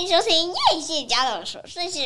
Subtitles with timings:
[0.00, 2.00] 欢迎收听叶谢家的琐碎事。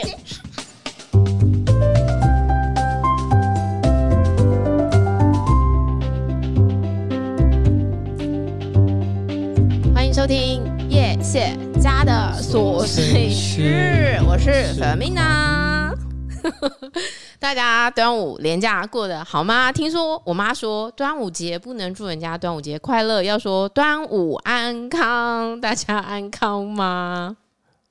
[9.95, 14.19] 欢迎收听叶谢家的琐碎事。
[14.27, 15.95] 我是 Fermina。
[17.39, 19.71] 大家端午连假过得好吗？
[19.71, 25.61] 听说我妈说端午节不能祝人家端午节快乐，要说端午安康。
[25.61, 27.37] 大家安康吗？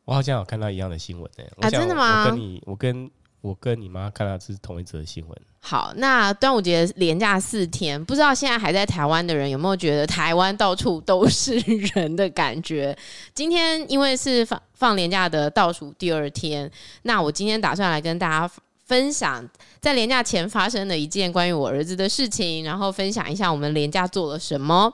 [0.05, 1.67] 我好像有看到一样的新闻呢、欸。
[1.67, 2.25] 啊，真的吗？
[2.25, 3.11] 我跟你，我跟
[3.41, 5.37] 我跟你妈看到是同一则新闻。
[5.59, 11.55] 好，那端午节连假四天，不知道现在还在台湾的人有没有觉得台湾到处都是
[11.95, 12.97] 人的感觉？
[13.33, 16.69] 今天因为是放放连假的倒数第二天，
[17.03, 18.53] 那我今天打算来跟大家。
[18.85, 19.41] 分享
[19.79, 24.93] 在连假前发生的一件关于我儿子的事情，然后分享一下我们连假做了什么，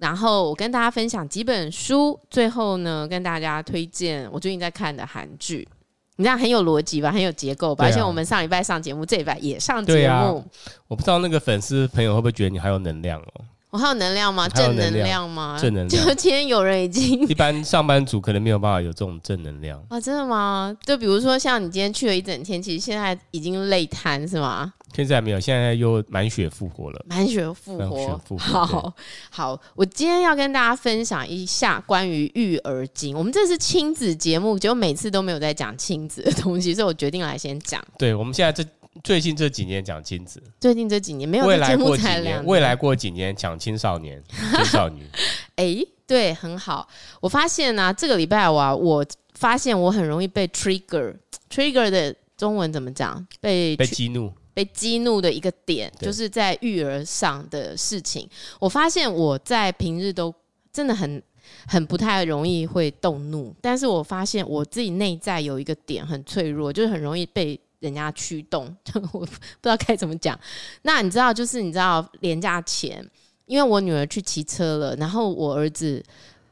[0.00, 5.68] 然后我跟大家分享几本书，最后呢跟大家推荐我最近在看的韩剧。
[6.16, 7.84] 你这样很有逻辑吧，很有结构吧？
[7.84, 10.38] 而且我们上礼拜上节目，这礼拜也上节目。
[10.38, 10.44] 啊，
[10.88, 13.44] 我不知道那个粉丝朋友会不会觉得你还有能量哦。
[13.70, 14.48] 我还有能量吗？
[14.48, 15.56] 正能量吗？
[15.60, 16.06] 正能量。
[16.06, 20.00] 就今天有人已经，一般上班族可能没有办法有这种正能量啊？
[20.00, 20.76] 真的吗？
[20.84, 24.72] 就比如说像你今天去了一整天，其实现在已经累瘫是吗？
[24.94, 27.04] 现在没有，现在又满血复活了。
[27.08, 28.94] 满血复活，好
[29.30, 29.60] 好。
[29.74, 33.16] 我今天要跟大家分享一下关于育儿经。
[33.16, 37.82] 我们这是亲子节目，结果每次都没有在讲亲子的东西，所以我决定来先讲。
[37.98, 38.68] 对，我们现在这。
[39.04, 41.46] 最近这几年讲亲子，最近这几年没有。
[41.46, 44.20] 未来过几年，未来过几年讲青少年、
[44.52, 45.06] 青少女。
[45.54, 46.88] 哎、欸，对，很好。
[47.20, 53.24] 我发现呢、啊，这个礼拜我我发现我很容易被 trigger，trigger 的中文怎么讲？
[53.40, 58.28] 被被激怒，被激怒的一个点，就是在育儿上的事情。
[58.58, 60.34] 我发现我在平日都
[60.72, 61.22] 真的很
[61.66, 67.58] 很不太容易会动怒，但是我发现我自己内在有一个点很脆弱，就是很容易被。
[67.80, 68.76] 人家驱动，
[69.10, 70.38] 我不知道该怎么讲。
[70.82, 73.02] 那你知道，就是你知道，连假前，
[73.46, 76.04] 因为我女儿去骑车了，然后我儿子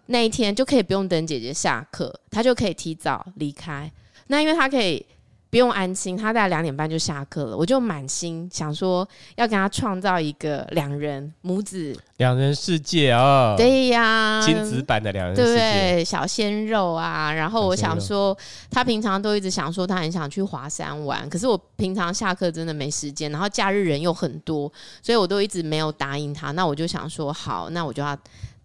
[0.07, 3.93] 那一天就可以不用等姐姐下课，他就可以提早离开。
[4.29, 5.05] 那因为他可以。
[5.51, 7.57] 不用安心，他大概两点半就下课了。
[7.57, 13.55] 我就满心想说，要跟他创造一个两人母子两人世界哦。
[13.57, 17.33] 对呀，亲子版的两人世界，对，小鲜肉啊。
[17.33, 18.37] 然后我想说，
[18.71, 24.71] 他平常都一直想说他很想去华山玩，可是我平常下课真的没时间，然后假日人又很多，
[25.03, 26.51] 所以我都一直没有答应他。
[26.51, 28.17] 那我就想说，好，那我就要。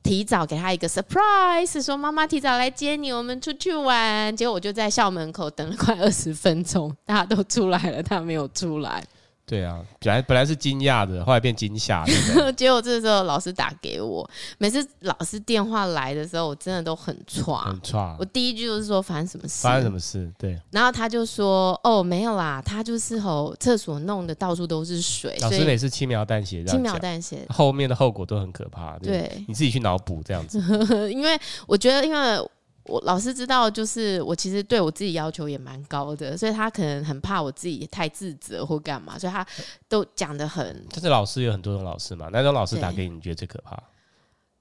[0.04, 4.36] 提早给他一个 surprise，说妈妈提早来接你，我们出去玩。
[4.36, 9.04] 结果我就在校门口等了快二十分钟，大家都出来了，他没有出来。
[9.46, 12.06] 对啊，本来本来是惊讶的，后来变惊吓。
[12.56, 14.28] 结果这时候老师打给我，
[14.58, 18.16] 每次老师电话来的时候，我真的都很剉，很剉。
[18.18, 19.62] 我第一句就是说发生什么事？
[19.62, 20.32] 发生什么事？
[20.38, 20.58] 对。
[20.72, 28.98] 然后他就说：“哦，没有啦，他就是吼厕所弄得到处都是水。”老师也是轻描淡写，轻描淡写，后面的后果都很可怕。
[29.00, 30.58] 对，对你自己去脑补这样子。
[31.12, 31.38] 因为
[31.68, 32.50] 我觉得，因为。
[32.86, 39.46] 我老师知道，就是我其实对我自己要求也蛮高的，所以他可能很怕我自己太自责或干嘛，所以他
[39.88, 40.86] 都讲的很。
[40.92, 43.82] 但是老师有很多种老师嘛，哪种老师打给你，你觉得最可怕？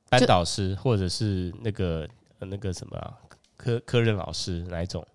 [0.09, 3.15] 班导师或者是那个那个什么、啊、
[3.57, 5.07] 科科任老师哪一种？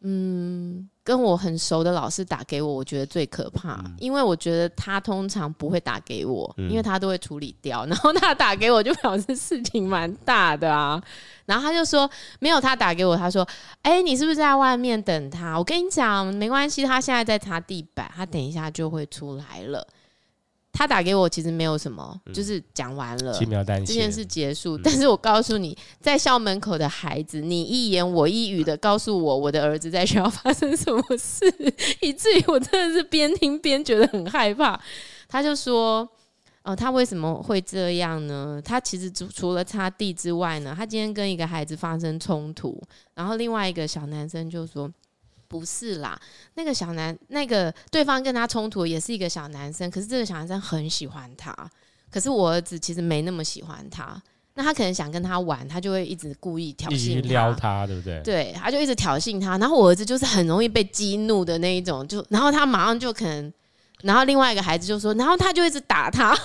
[0.00, 7.86] 嗯，跟我很熟的老师打给我，我觉得最可怕，嗯、因为我觉得他通常不会打给我，嗯、因为他都会处理掉。
[7.86, 11.00] 然后他打给我，就表示事情蛮大的啊。
[11.44, 13.46] 然后他就说没有，他打给我，他说
[13.82, 15.56] ：“哎、欸，你是不是在外面等他？
[15.56, 19.86] 我跟你讲，没关系，他现在在擦地板，他等一下就会出来了。”
[20.76, 24.76] 他打给我，其实没有什么，嗯、就是讲完了，轻描淡写，这件事结束。
[24.76, 31.46] 嗯、但是我告诉你，在校门口的孩子，你一言我一语的告诉我，我的儿子在学校发生什么事，
[32.00, 34.78] 以至于我真的是边听边觉得很害怕。
[35.26, 36.06] 他就说。
[36.66, 38.60] 哦，他为什么会这样呢？
[38.64, 42.82] 他其实除除了擦地之外呢，他今天跟一个孩子发生冲突，
[43.14, 44.92] 然后另外一个小男生就说
[45.48, 46.18] ：“不是啦，
[46.54, 51.54] 那个小男那个对方跟他冲突也是一个小男生，可是这个小男生很喜欢他，
[52.10, 54.20] 可是我儿子其实没那么喜欢他，
[54.54, 58.20] 那他可能想跟他玩，他就会一直故意挑衅他，撩他，对不对？
[58.22, 63.52] 对，他就一直挑衅他，然后我儿子就是很容易被激怒的那一种，就然后他马上就可能。”
[64.02, 66.44] 然后另外一个孩子就说，然后他就一直打他， 就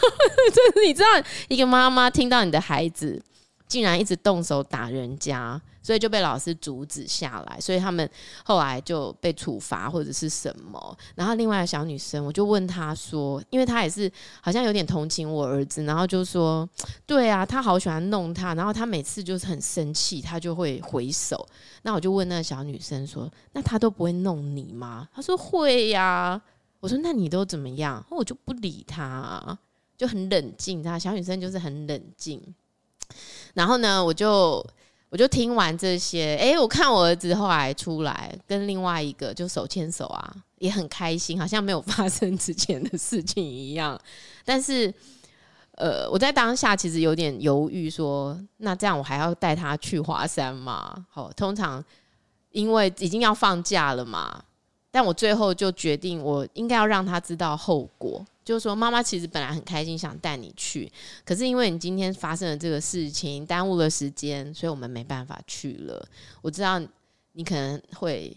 [0.74, 1.08] 是你知道，
[1.50, 3.22] 一个妈妈听到你的孩子
[3.68, 8.10] 竟然一直动手打人家，所以就被老师阻止下来，所以他们
[8.44, 10.98] 后来就被处罚或者是什么。
[11.16, 14.12] 然后另外一个小女生，我就问她说，因为她也是
[14.42, 16.68] 好像有点同情我儿子，然后就说，
[17.06, 21.48] 对啊，他好喜欢弄他，然后他每次就是很生气，他就会回手。
[21.84, 25.08] 那我就问那个小女生说，那他都不会弄你吗？
[25.14, 26.42] 她说会呀。
[26.80, 28.04] 我说那你都怎么样？
[28.10, 29.58] 我就不理他，
[29.96, 30.82] 就很冷静。
[30.82, 32.42] 她小女生就是很冷静。
[33.54, 34.66] 然后呢，我就
[35.12, 44.00] 我就听完这些，哎，我看我儿子后来出来跟另外一个就手牵手啊，也很开心，好像没有发生之前的事情一样。
[44.46, 44.92] 但是，
[45.72, 51.06] 呃，我在当下其实有点犹豫说，说那这样我还要带他去华山吗？
[51.10, 51.84] 好，通常
[52.52, 54.42] 因为已经要放假了嘛，
[54.90, 58.26] 但我最后就决定，我应该要让他知道后果。
[58.44, 60.92] 就是说，妈妈其实本来很开心，想带你去，
[61.24, 66.08] 可是因为你今天发生了这个事情，耽误了时间，所以我们没办法去了。
[66.42, 66.82] 我知道
[67.34, 68.36] 你可能会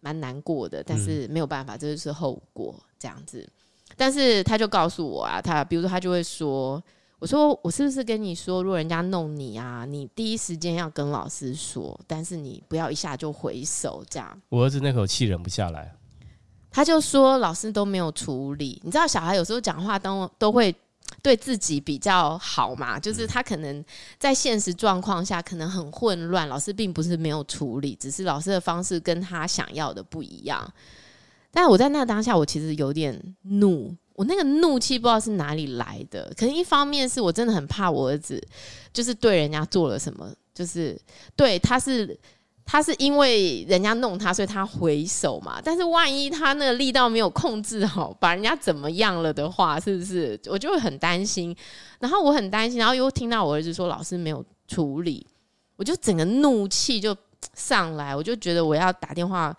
[0.00, 3.48] 蛮难过的，但是没有办法，这就是后果，这样子。
[3.96, 6.82] 但是他就告诉我啊，他比如说他就会说，
[7.18, 14.40] 我说我是不是跟你说，如果人家弄你啊，你第一时间要跟老师说，但是你不要一下就回手，这样。
[14.48, 15.94] 我儿子那口气忍不下来。
[16.72, 20.72] 他就说老师都没有处理，你知道小孩有时候讲话都都会
[21.20, 23.84] 对自己比较好嘛，就是他可能
[24.18, 30.72] 在现实状况下可能很混乱，老师并不是没有处理，只是老师的方式跟他想要的不一样。
[31.50, 38.40] 但我在那个当下，我其实有点怒，我那个怒气不知道是哪里来的，可能一方面是我真的很怕我儿子
[38.92, 40.96] 就是对人家做了什么，就是
[41.34, 42.16] 对他是。
[42.72, 45.60] 他是因为人家弄他，所以他回手嘛。
[45.60, 50.40] 但是万一他那个力道没有控制好，把人家怎么样了的话，是不是？
[50.46, 51.54] 我就会很担心。
[51.98, 55.26] 然后我很担心，然后又听到我儿子说老师没有处理，
[55.74, 57.16] 我就整个怒气就
[57.54, 59.52] 上来，我就觉得我要打电话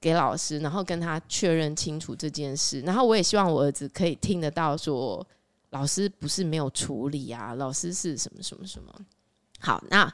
[0.00, 2.80] 给老师，然后跟他确认清楚这件事。
[2.80, 5.24] 然后我也希望我儿子可以听得到说，
[5.70, 8.92] 老师不是没有处理啊，老师是什么什么什么。
[9.60, 10.12] 好，那。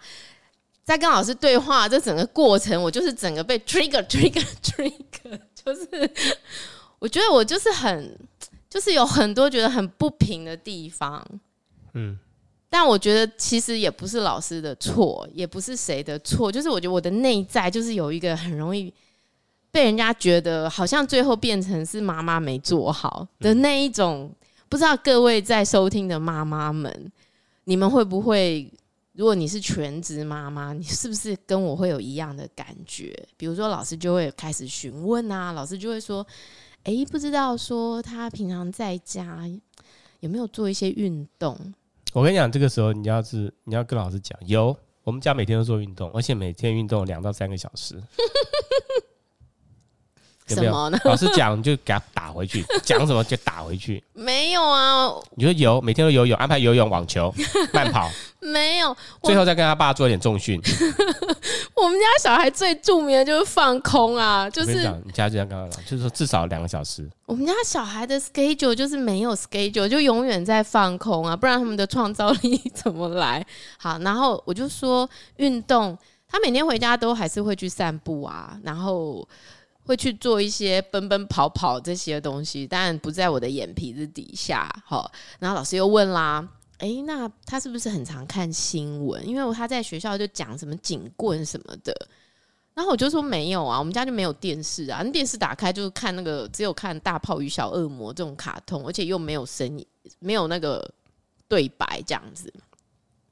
[0.85, 6.11] 在跟老师对话这整个过程，我就是整个被 trigger trigger trigger，就是
[6.99, 8.15] 我觉得我就是很，
[8.69, 11.27] 就是有很多觉得很不平的地方，
[11.95, 12.19] 嗯，
[12.69, 18.93] 但我觉得其实也不是老师的错，也不是谁的错，就是我觉得我的内在就是有一个很容易
[19.71, 24.31] 被人家觉得好像最后变成是妈妈没做好的那一种，
[24.69, 27.11] 不知道各位在收听的妈妈们，
[27.65, 28.71] 你们会不会？
[29.15, 33.17] 如果你是全职妈妈，你是不是跟我会有一样的感觉？
[33.37, 36.27] 比如说，老师就会开始询问啊，老师就会说
[36.83, 39.49] ：“诶，不知道说他平常在家
[40.19, 41.57] 有没有做一些运动？”
[42.13, 47.95] 我跟你讲，这个时候你要是你要跟老师讲，有，我们家每天都做运动，而且每天运动两到三个小时。
[50.49, 50.73] 有没有？
[50.73, 50.99] 什么呢？
[51.05, 54.03] 老师讲就给他打回去，讲什么就打回去。
[54.13, 57.33] 没有啊，你说有，每天都游泳，安排游泳、网球、
[57.73, 58.11] 慢跑。
[58.45, 60.61] 没有，最后再跟他爸做一点重训。
[61.75, 67.09] 我们家小孩最著名的就是放空啊，就是你家这样刚刚讲，就是说至少两个小时。
[67.27, 73.45] 我们家小孩的 schedule 就是没有 schedule，就永远在放空啊，不然他们的创造力怎么来？
[73.79, 75.97] 好，然后我就说运动，
[76.29, 79.27] 他每天回家都还是会去散步啊，然后。
[79.87, 84.67] 会去做一些奔奔跑跑这些东西，但不在我的眼皮子底下。
[84.87, 86.43] 好，然后老师又问啦，
[86.79, 89.27] 诶，那他是不是很常看新闻？
[89.27, 91.95] 因为他在学校就讲什么警棍什么的。
[92.75, 99.87] 然后我就说没有啊，我们家就没有电视啊，那电视打开就是看那个，只有看大炮与小恶魔这种卡通，而且又没有声音，
[100.19, 100.93] 没有那个
[101.47, 102.53] 对白这样子。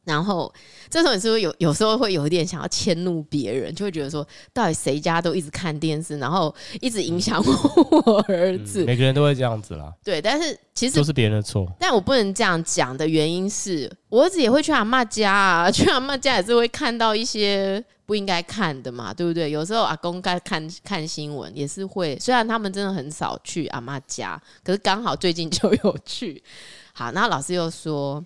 [0.04, 0.52] 然后
[0.90, 8.82] 这时候你是不是有有时候会有一点想要迁怒别人，就会觉得说，到底谁家都一直看电视，然后一直影响我儿子。
[8.82, 9.92] 嗯，每个人都会这样子啦。
[10.02, 11.71] 对，但是其实都是别人的错。
[11.78, 19.52] 但我不能这样讲的原因是，我儿子也会去阿妈家啊，去阿妈家也是会看到一些不应该看的嘛，对不对？
[19.52, 26.42] 有时候阿公该看看新闻也是会，虽然他们真的很少去阿妈家，可是刚好最近就有去。
[26.92, 28.25] 好，然后老师又说。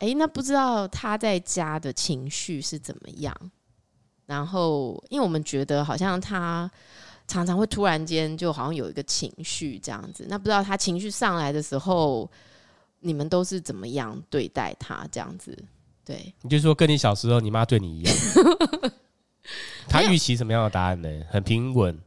[0.00, 3.34] 诶，那不知道他在家的情绪是怎么样？
[4.26, 6.70] 然后，因为我们觉得好像他
[7.26, 10.26] 常常会突然间就好像有一个情绪这样子。
[10.28, 12.30] 那不知道他情绪上来的时候，
[13.00, 15.56] 你们都是怎么样对待他这样子？
[16.04, 18.16] 对，你就说跟你小时候你妈对你一样，
[19.88, 21.08] 他预期什么样的答案呢？
[21.28, 21.98] 很平稳。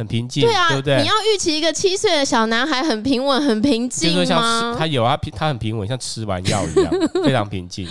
[0.00, 1.02] 很平静，对啊，对不对？
[1.02, 4.74] 你要预期一个七岁的小男孩很平稳、很平静吗？
[4.78, 6.90] 他有啊，他很平稳，像吃完药一样，
[7.22, 7.86] 非常平静。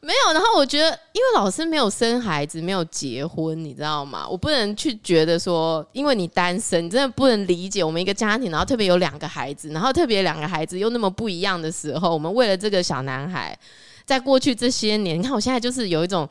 [0.00, 4.28] 没有，然后我觉得，因为老师没有生孩子，没有结婚，你知道吗？
[4.28, 13.58] 我不能去觉得说，因为你单身，你真的不能理解我们一个家庭，然后特别有两个孩子，然后特别两个孩子又那么不一样的时候，我们为了这个小男孩，
[14.06, 16.26] 在过去这些年，你看我现在就是有一种，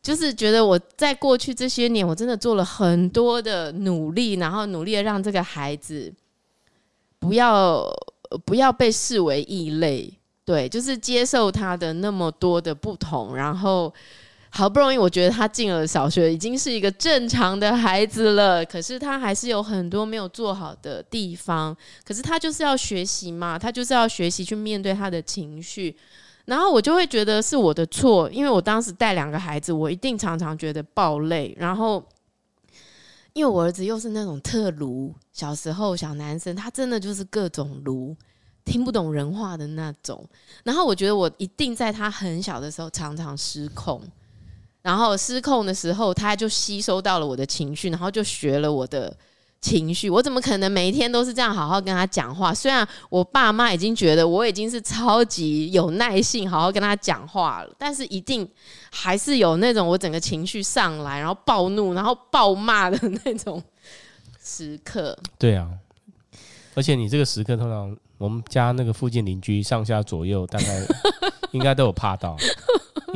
[0.00, 6.14] 就是觉得我在过去这些年，我真的做了很多的努力，然后努力的让这个孩子
[7.18, 7.84] 不要
[8.44, 10.12] 不要被视为异类。
[10.44, 13.92] 对，就是接受他的那么多的不同，然后
[14.50, 18.64] 好不容易，我觉得他进了小学，已经是一个正常的孩子了。
[18.64, 21.76] 可是他还是有很多没有做好的地方。
[22.04, 25.96] 可是他就是要学习嘛，他就是要学习去面对他的情绪。
[26.46, 31.54] 然后我就会觉得是我的错，因为我当时带两个孩子，我一定常常觉得爆累。
[31.58, 32.02] 然后
[33.34, 38.16] 因为我儿子又是那种特卢，小时候小男生，他真的就是各种卢。
[38.64, 40.28] 听不懂人话的那种，
[40.64, 44.02] 然后我觉得我一定在他很小的时候常常失控，
[44.82, 49.16] 然后失控的时候他就吸收到了我的情绪，然后就学了我的
[49.60, 50.08] 情绪。
[50.08, 52.52] 我怎么可能每一天都是这样好好跟他讲话？
[52.52, 58.48] 虽然我爸妈已经觉得我已经是超级有耐性好好跟他讲话了，但是一定
[58.90, 63.62] 还是有那种我整个情绪上来，然后暴怒，然后暴骂的那种
[64.42, 65.18] 时刻。
[65.38, 65.68] 对啊，
[66.74, 67.96] 而且你这个时刻通常。
[68.18, 70.86] 我们家那个附近邻居上下左右大概
[71.52, 72.34] 应该都有怕到，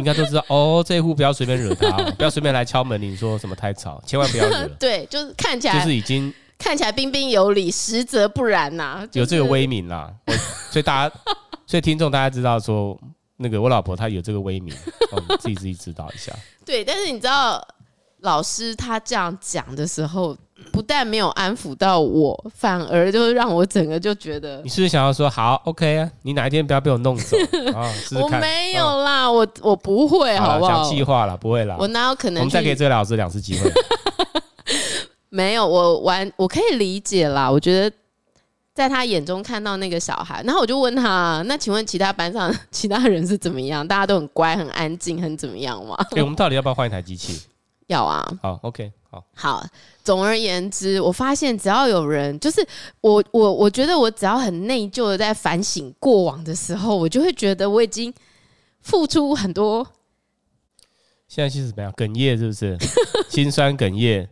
[0.00, 0.82] 应该都知道哦。
[0.84, 3.00] 这一户不要随便惹他，哦， 不要随便来敲门。
[3.00, 4.66] 你说什么太吵，千万不要惹。
[4.80, 9.18] 对，就是看起来就是已经看起来彬彬有礼，实则不然呐，啊就是。
[9.20, 10.12] 有这个威名啦，
[10.70, 11.14] 所以大家，
[11.66, 12.98] 所以听众大家知道说，
[13.36, 14.74] 那个我老婆她有这个威名，
[15.12, 16.32] 哦，自己自己知道一下。
[16.64, 17.62] 对，但是你知道
[18.20, 20.36] 老师他这样讲的时候。
[20.72, 26.10] 不但没有安抚到我，反而就让我整个就觉得，你是不是想要说好，OK 啊？
[26.22, 27.36] 你哪一天不要被我弄走
[27.74, 27.90] 啊？
[27.92, 30.82] 试试我没有啦，哦、我我不会，好不好？
[30.82, 31.76] 讲气话了，不会啦。
[31.78, 32.40] 我哪有可能？
[32.40, 33.70] 我们再给这个老师两次机会。
[35.28, 37.50] 没有，我玩，我可以理解啦。
[37.50, 37.96] 我觉得
[38.74, 43.86] 在他眼中看到那个小孩，然后我就问他：那请问其他班上 其他人是怎么样？
[43.86, 45.94] 大家都很乖、很安静、很怎么样吗？
[46.10, 47.42] 哎、欸，我们到底要不要换一台机器？
[47.86, 48.28] 要啊。
[48.42, 48.92] 好，OK。
[49.10, 49.66] 好，好，
[50.04, 52.64] 总而言之，我发现只要有人，就是
[53.00, 58.14] 我，我，我觉得我只要很内疚的在反省过往的时候，我就会觉得我已经
[58.80, 59.84] 付出很多。
[61.26, 61.92] 现在是怎么样？
[61.92, 62.78] 哽咽是不是？
[63.28, 64.28] 心酸哽咽。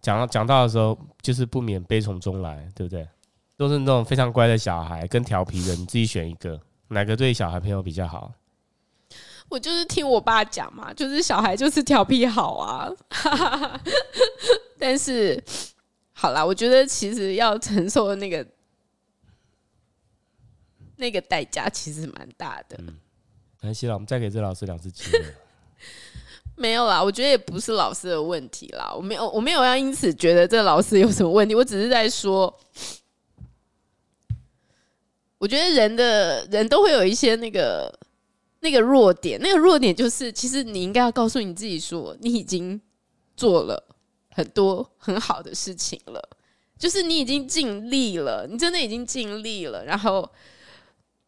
[0.00, 3.06] 讲到讲到的时候，就是不免悲从中来，对不对？
[3.58, 8.32] 都是那种非常乖的小孩跟调皮的，你自己选一个，哪个对小孩朋友比较好？
[9.50, 12.88] 我就是听我爸讲嘛，就是小孩就是调皮好啊，
[14.78, 15.42] 但是
[16.12, 18.46] 好啦，我觉得其实要承受的那个
[20.94, 22.76] 那个代价其实蛮大的。
[22.78, 25.20] 嗯，没关系了，我们再给这老师两次机会。
[26.54, 32.56] 没有啦，我觉得也不是老师的问题啦，我没有我没有要因此觉得这老师有什么问题，我只是在说，
[35.38, 37.92] 我觉得人的人都会有一些那个。
[38.60, 42.80] 那个弱点，那个弱点就是，其实你应该要告诉你自己说，你已经
[43.36, 43.82] 做了
[44.30, 46.22] 很多很好的事情了，
[46.78, 50.28] 就是你已经尽力了，你真的已经尽力了，然后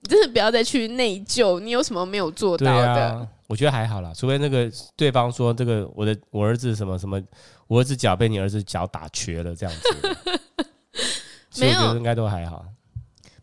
[0.01, 3.09] 你真的不要再去内疚，你有什么没有做到的？
[3.09, 7.23] 啊，我觉得还好啦，除非那个对方说这个我的我儿子什么什么，
[7.67, 10.67] 我儿子脚被你儿子脚打瘸了这样子，
[11.51, 12.65] 所以我觉得应该都还好。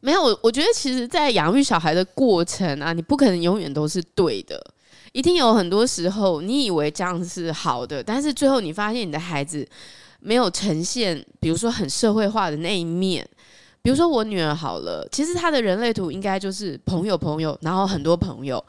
[0.01, 4.57] 没有，我觉得其实，在养育小孩的过程啊，你不可能永远都是对的，
[5.11, 9.67] 一定有很多时候，你以为这样是好的，但是最后你发现你的孩子
[10.21, 13.27] 没有呈现，比如说很社会化的那一面。
[13.81, 18.63] 比如说我女儿好了，其实她的人类图应该就是朋友朋友，然后很多朋友。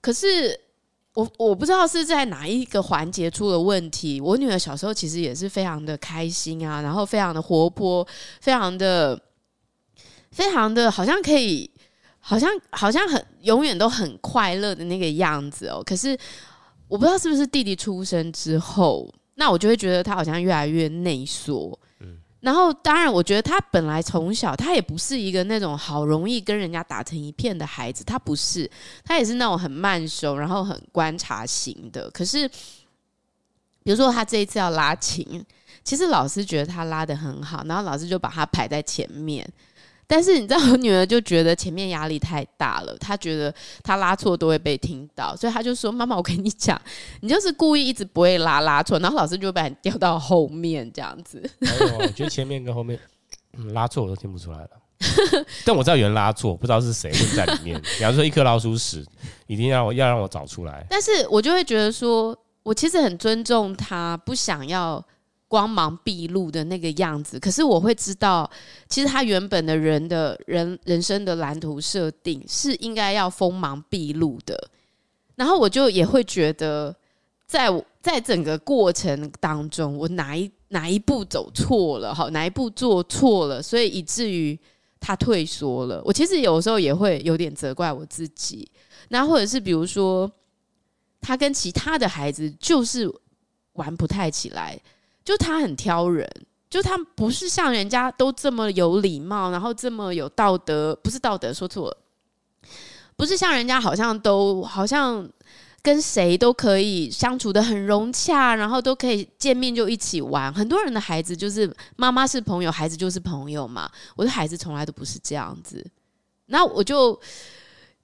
[0.00, 0.58] 可是
[1.14, 4.20] 我我不知道是在哪一个环节出了问题。
[4.20, 8.06] 我女儿小时候其实也是非常的开心啊，然后非常的活泼，
[8.40, 9.20] 非常的。
[10.32, 11.70] 非常的好像可以，
[12.18, 15.82] 好像好像很永远都很快乐的那个样子哦。
[15.84, 16.18] 可是
[16.88, 21.78] 我不知道是不是弟弟出生之后，那我就会觉得他好像越来越内缩。
[22.00, 22.18] 嗯。
[22.40, 28.68] 然后当然，我觉得他本来从小他也不是一个那种好容易跟人家打成一片的孩子，他不是，
[29.04, 32.10] 他也是那种很慢熟，然后很观察型的。
[32.10, 32.48] 可是，
[33.84, 35.44] 比如说他这一次要拉琴，
[35.84, 39.48] 其实老师觉得他拉得很好，然后老师就把他排在前面。
[40.12, 46.78] 但是你知道，我女儿就觉得前面压力太大了，她觉得她拉错都会被听到，所以她就说：“妈妈，我跟你讲，
[47.22, 51.42] 你就是故意一直不会拉拉错，然后老师就把你调到后面这样子。”，
[51.98, 53.00] 我觉得前面跟后面、
[53.72, 54.68] 拉错我都听不出来了。
[55.64, 57.80] 但我知道有人拉错，不知道是谁会在里面。
[57.80, 59.02] 比方说一颗老鼠屎，
[59.46, 60.86] 一定要要让我找出来。
[60.90, 65.02] 但是我就会觉得说，我其实很尊重他，不想要
[65.52, 67.38] 光芒毕露的那个样子。
[67.38, 68.50] 可是我会知道，
[68.88, 74.70] 其实他原本的人的人人生的蓝图设定是应该要锋芒毕露的。
[75.34, 76.96] 然后我就也会觉得
[77.46, 84.58] 在，在在整个过程当中，我哪一哪一步走错了，好，哪一步做错了，所以以至于
[84.98, 86.00] 他退缩了。
[86.02, 88.66] 我其实有时候也会有点责怪我自己。
[89.10, 90.30] 那或者是比如说，
[91.20, 93.06] 他跟其他的孩子就是
[93.74, 94.78] 玩不太起来，
[95.24, 96.28] 就他很挑人，
[96.68, 101.96] 就他不是像人家都这么有礼貌，然后这么有道德，不是道德，说错了。
[103.16, 105.28] 不是像人家好像都好像
[105.80, 110.52] 跟谁都可以相处得很融洽，然后都可以见面就一起玩。
[110.52, 113.88] 很多人的孩子就是妈妈是朋友，孩子就是朋友嘛。
[114.16, 115.84] 我的孩子从来都不是这样子。
[116.46, 117.18] 那我就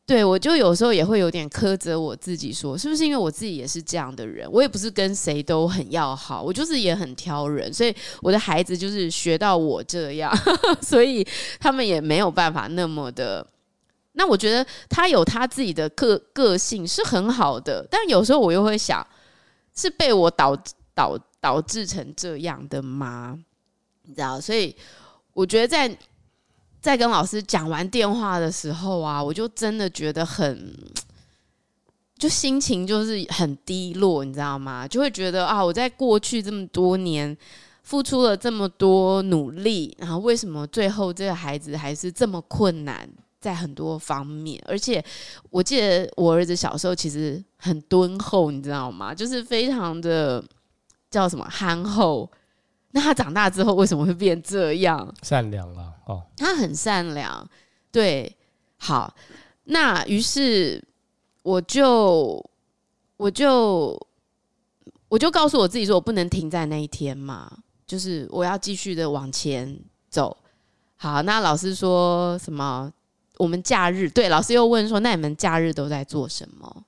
[0.08, 4.50] 对我就有时候也会有点苛责我自己说，说是不是因为我自己也是这样的人？
[4.50, 10.34] 我也不是跟谁都很要好，我就是也很挑人，所以我的孩子就是学到我这样，
[10.80, 11.22] 所以
[11.60, 13.46] 他们也没有办法那么的。
[14.12, 19.06] 那我觉得他有他自己的个个性是很好的，但有时候我又会想，
[19.76, 20.56] 是被我导
[20.94, 23.38] 导导致成这样的吗？
[24.04, 24.74] 你知道，所以
[25.34, 25.94] 我觉得在
[26.80, 30.72] 在跟老师讲完电话的时候啊，我就真的觉得很，
[32.16, 34.86] 就心情就是很低落，你知道吗？
[34.86, 37.36] 就会觉得啊，我在过去这么多年
[37.82, 43.08] 付出了这么多努力，然后为什么最后这个孩子还是这么困难？
[43.40, 45.02] 在很多方面，而且
[45.50, 49.14] 我记得我儿子小时候其实很敦厚，你知道吗？
[49.14, 50.44] 就是非常的
[51.08, 52.28] 叫什么憨厚。
[52.90, 55.14] 那他长大之后为什么会变这样？
[55.22, 57.48] 善良了哦，他很善良。
[57.90, 58.36] 对，
[58.76, 59.14] 好，
[59.64, 60.82] 那于是
[61.42, 62.44] 我就
[63.16, 63.98] 我就
[65.08, 67.50] 我就告诉我自己说，我不能停在那一天嘛，
[67.86, 69.78] 就是我要继续的往前
[70.08, 70.36] 走。
[70.96, 72.92] 好，那老师说什么？
[73.38, 76.84] 我们假日，对，老师又问说：“那你们假日都在做什么？”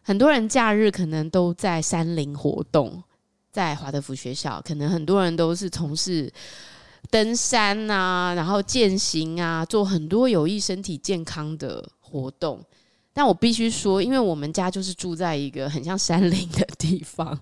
[0.00, 3.02] 很多人假日可能都在山林活动，
[3.58, 6.32] 在华德福学校，可能很多人都是从事
[7.10, 12.64] 登山啊，然后健行啊，做很多有益身体健康的活动。
[13.12, 17.36] 但我必须说，因为我们家就是住在一个很像山林的地方，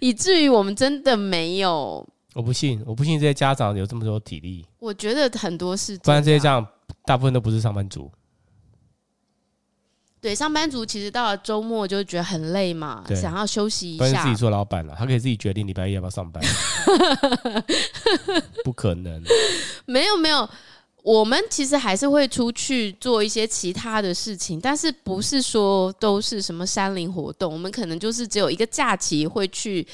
[0.00, 2.06] 以至于我们真的没有。
[2.34, 4.66] 我不信，我不信这些家长有这么多体力。
[4.78, 6.68] 我觉得很多是，不然这些家长。
[7.06, 8.10] 大部分都不是上班族，
[10.24, 14.22] 对，上班族其实到了周末就觉得很累嘛，想要休息一下。
[14.22, 16.42] 自己做老板了，他可以自己决定礼拜一要不要上班。
[18.64, 19.22] 不可能，
[19.84, 20.48] 没有没有，
[21.02, 29.86] 我们其实还是会出去做一些其他的事情，但是不是说都是什么山林活动，我们可能就是只有一个假期会去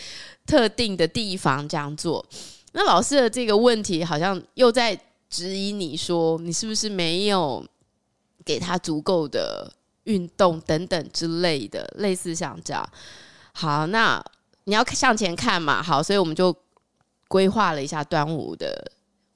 [0.46, 2.24] 特定的地方这样做。
[2.70, 4.96] 那老师的这个问题好像又在。
[5.32, 7.64] 质疑你说你是不是没有
[8.44, 9.72] 给他足够的
[10.10, 12.88] 运动等等之类的，类似像这样。
[13.52, 14.22] 好，那
[14.64, 15.80] 你要向前看嘛。
[15.82, 16.54] 好，所以我们就
[17.28, 18.90] 规划了一下端午的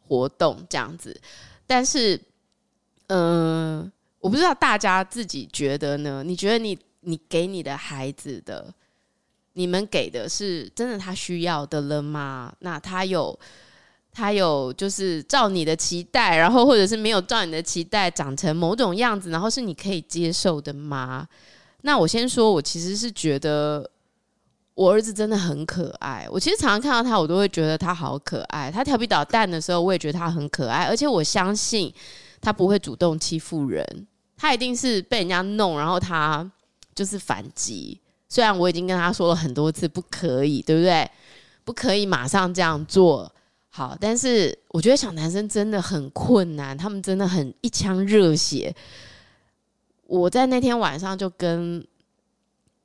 [0.09, 1.19] 活动这样子。
[1.67, 2.21] 但是，
[3.07, 6.23] 嗯、我不知道大家自己觉得呢？
[6.25, 8.75] 你觉得你你给你的孩子的，
[9.53, 12.53] 你们给的是真的他需要的了吗？
[12.59, 13.39] 那他有？
[14.15, 21.27] 他有就是照你的期待，然后或者是没有照你的期待长成某种样子，然后是你可以接受的吗？
[21.83, 23.91] 那我先说，我其实是觉得
[24.75, 26.27] 我儿子真的很可爱。
[26.31, 28.71] 我其实常常看到他，我都会觉得他好可爱。
[28.71, 30.85] 他调皮捣蛋的时候，我也觉得他很可爱。
[30.85, 31.93] 而且我相信
[32.41, 33.85] 他不会主动欺负人，
[34.37, 36.49] 他一定是被人家弄，然后他
[36.95, 38.01] 就是反击。
[38.29, 41.11] 虽然我已经跟他说了很多次不可以，对不对？
[41.65, 43.31] 不可以马上这样做。
[43.77, 48.73] 好，但是我觉得小男生真的很困难，他们真的很一腔热血。
[50.07, 51.85] 我在那天晚上就跟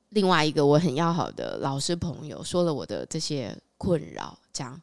[0.09, 4.81] 另外一个我很要好的老师朋友说了我的这些困扰，这样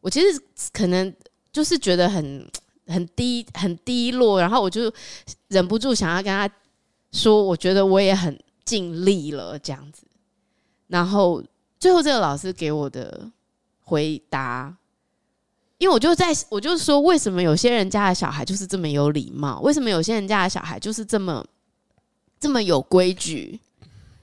[0.00, 0.40] 我其实
[0.72, 1.12] 可能
[1.52, 2.48] 就是觉得很
[2.86, 4.82] 很低很低落，然后我就
[5.48, 6.48] 忍不住想要跟他
[7.10, 10.04] 说，我觉得我也很尽力了这样子。
[10.86, 11.42] 然后
[11.80, 13.28] 最后这个老师给我的
[13.80, 14.76] 回答。
[15.80, 19.58] 因为我就在，我就说，为什么有些人家的小孩就是这么有礼貌？
[19.62, 21.42] 为什么有些人家的小孩就是这么
[22.38, 23.58] 这么有规矩？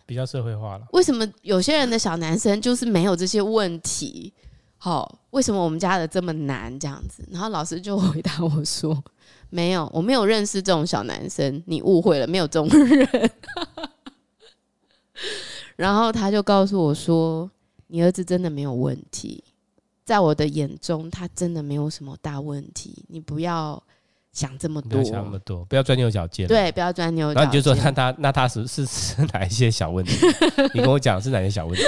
[0.06, 0.86] 比较社会化了。
[0.92, 4.32] 为什么有些人的小男生就是没有这些问题？
[4.78, 7.28] 好，为什么我们家的这么难这样子？
[7.32, 9.04] 然后老师就回答我说
[9.50, 13.32] ：“没有，我没有认识这种小男生，你误会了，没有这种人。
[15.76, 17.50] ”然后他就告诉我说
[17.90, 19.44] ：“你儿子真的没有问题，
[20.08, 23.80] 在我的眼中，他真的没有什么大问题，你不要。”
[24.34, 26.48] 想这么多，不要想那么多，不要钻牛角尖。
[26.48, 27.42] 对，不要钻牛角尖。
[27.42, 30.16] 然后你就说，那他那他是是是哪一些小问题？
[30.76, 31.84] 你跟我讲是哪些小问题？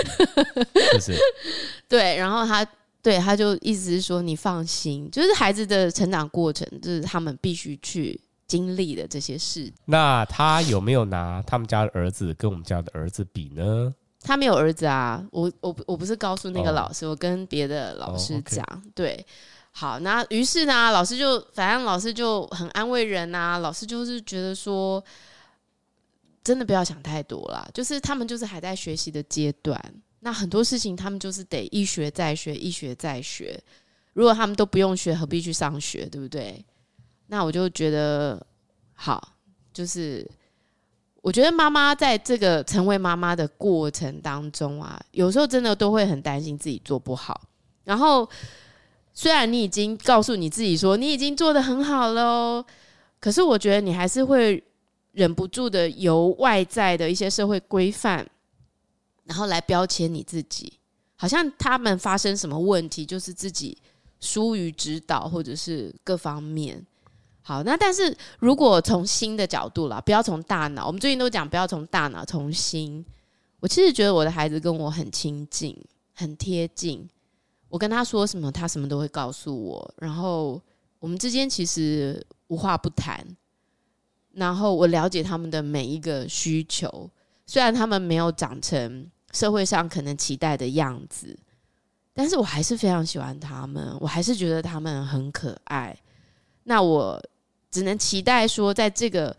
[0.93, 1.15] 就是
[1.87, 2.65] 对，然后他
[3.03, 9.71] 对他就意思是说，你放心，就是孩子的成长过程，就是他们必须去经历的这些事。
[9.85, 13.93] 那他有没有拿他们家的儿子跟我们家的儿子比呢？
[14.29, 19.25] 他没有儿子啊，我我我不是告诉那个老师，哦、我跟别的老师讲，哦 okay、对。
[19.71, 23.57] 好，那于是呢，老师就反正老师就很安慰人呐。
[23.57, 25.03] 老师就是觉得说，
[26.43, 29.79] 真的不要想太多啦，就是他们就是还在学习的阶段，
[30.19, 33.59] 那很多事情他们就是得一学再学，一学再学。
[34.13, 36.63] 如果他们都不用学，何必去上学，对不对？
[37.27, 38.45] 那我就觉得
[38.93, 39.33] 好，
[39.73, 40.29] 就是
[41.21, 47.41] 我觉得妈妈在这个成为妈妈的过程当中啊，有时候真的都会很担心自己做不好，
[47.83, 48.29] 然后。
[49.11, 52.63] 虽然你已经告诉你自己说你已经做得很好了，
[53.19, 54.63] 可是我觉得你还是会
[55.11, 58.25] 忍不住的由外在的一些社会规范，
[59.25, 60.71] 然后来标签你自己，
[61.17, 63.77] 好像他们发生什么问题就是自己
[64.21, 66.85] 疏于指导或者是各方面。
[67.49, 73.03] 好，那但是如果从心的角度啦，不要从大脑，我们最近都讲不要从大脑，从心。
[73.59, 75.75] 我其实觉得我的孩子跟我很亲近，
[76.13, 77.09] 很贴近。
[77.67, 79.93] 我跟他说什么，他什么都会告诉我。
[79.97, 80.61] 然后
[80.99, 83.25] 我们之间其实无话不谈。
[84.33, 87.09] 然后我了解他们的每一个需求，
[87.47, 91.35] 虽然他们没有长成社会上可能期待的样子，
[92.13, 95.99] 但是我还是非常喜欢他们，我还是觉得他们很可爱。
[96.63, 97.19] 那我
[97.71, 99.35] 只能期待说，在这个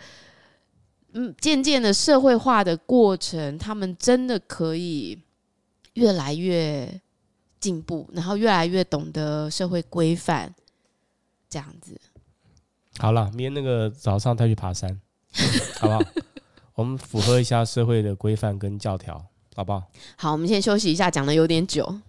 [1.12, 5.18] 嗯渐渐的社会化的过程，他们真的可以
[5.94, 7.00] 越来越。
[7.60, 10.54] 进步，然后越来越懂得社会规范，
[11.46, 12.00] 这样子。
[12.96, 14.98] 好了，明天那个早上他去爬山，
[15.78, 16.00] 好不好？
[16.72, 19.22] 我们符合一下社会的规范跟教条，
[19.54, 19.82] 好不好？
[20.16, 22.00] 好，我们先休息一下，讲的有点久。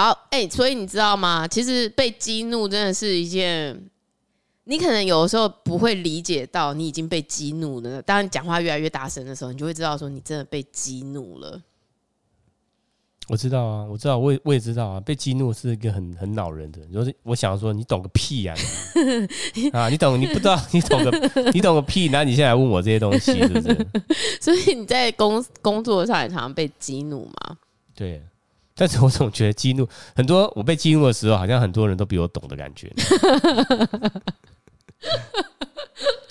[0.00, 1.46] 好，哎、欸，所以你知道吗？
[1.46, 3.78] 其实被激怒真的是一件，
[4.64, 8.00] 你可能有的时候不会理解到你已经被激怒了。
[8.00, 11.60] 当你讲话越来越大声的时候，你就会知道说你真的被激怒了。
[13.28, 16.80] 我知道啊，我知道，我也我也知道啊，被激怒是一个很很恼人的。
[16.86, 18.54] 就是我想说，你懂个屁呀、
[19.72, 19.84] 啊！
[19.84, 20.18] 啊，你懂？
[20.18, 20.58] 你不知道？
[20.72, 21.50] 你懂个？
[21.52, 22.06] 你懂个屁？
[22.06, 23.86] 然后你现在问我这些东西，是不是？
[24.40, 27.58] 所以你在工工作上也常常被激怒吗？
[27.94, 28.22] 对。
[28.80, 32.90] 但是我总觉得激怒很多，我被激怒的时候，好像很多人都比我懂的感觉，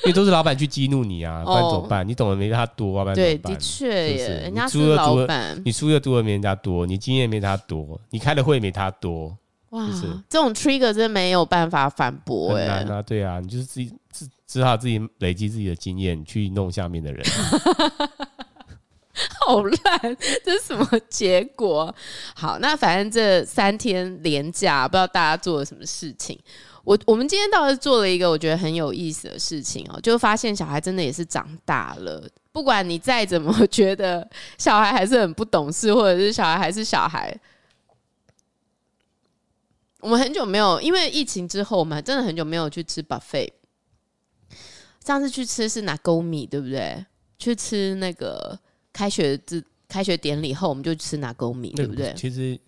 [0.03, 2.07] 因为都是老板去激怒你啊，不然怎么办？
[2.07, 3.13] 你懂得没他多啊？
[3.13, 9.38] 对，的确耶，人家是老板，你书又读的没人家多，你经验没他多，你开的会没他多，
[9.69, 9.88] 哇，
[10.27, 17.23] 这种 trigger 真没有办法反驳，哎，很难啊，对啊，你就是自己自只好自己累积自己的经验去弄下面的人。
[19.49, 21.93] 好烂，这是什么结果？
[22.35, 26.39] 好，那反正这三天连假，不知道大家做了什么事情。
[26.83, 32.29] 我我们今天倒是做了一个我觉得很有意思的事情哦，就发现小孩真的也是长大了。
[32.51, 34.27] 不管你再怎么觉得
[34.59, 37.35] 小孩还是很不懂事，或者是小孩还是小孩，
[39.99, 43.49] 我们很久没有，因为疫情之后，我们真的很久没有去吃 buffet。
[45.03, 47.03] 上次去吃是拿勾米，对不对？
[47.39, 48.59] 去吃那个。
[48.93, 52.13] 开学之开学典礼后，我们就吃拿勾米，对不对？
[52.15, 52.60] 其实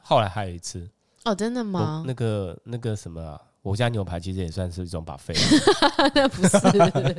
[0.00, 0.88] 后来还有一次
[1.24, 2.04] 哦，真的吗？
[2.06, 5.36] 那个那个什么、啊，我家牛排其实也算是一种 buffet，
[6.14, 6.56] 那不是，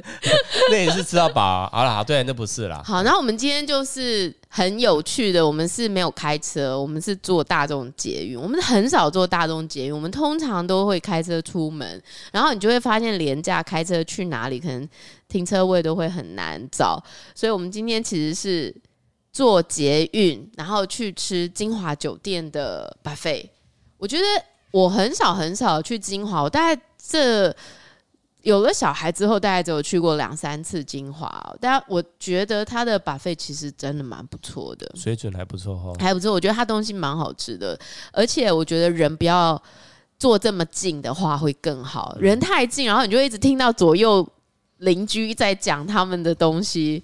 [0.72, 1.70] 那也是吃到饱。
[1.70, 2.82] 好了，好，对，那不是啦。
[2.86, 14.88] 好，然后我们今天就是很有趣的，我们是没有开车，我们是坐大众捷运，我们很少坐大众捷运，我们通常都会开车出门，然后你就会发现廉价开车去哪里可能。
[15.28, 17.04] 停车位都会很难找，
[17.36, 18.74] 所以我们今天其实是
[19.34, 23.46] 坐捷运，然后去吃金华酒店的 buffet。
[23.98, 24.24] 我觉得
[24.72, 27.56] 我很少很少去金华，我大概这
[28.42, 31.56] 有了小孩之后，大概只有去过两三次金华。
[31.60, 36.32] 但我觉得他的 buffet 其实真的蛮不错的，水准还不错哈，还不错。
[36.32, 37.78] 我觉得他东西蛮好吃的，
[38.12, 39.62] 而且我觉得人不要
[40.20, 42.16] 坐这么近的话会更好。
[42.20, 44.28] 人太近，然后你就一直听到左右
[44.78, 47.04] 邻居在讲他们的东西。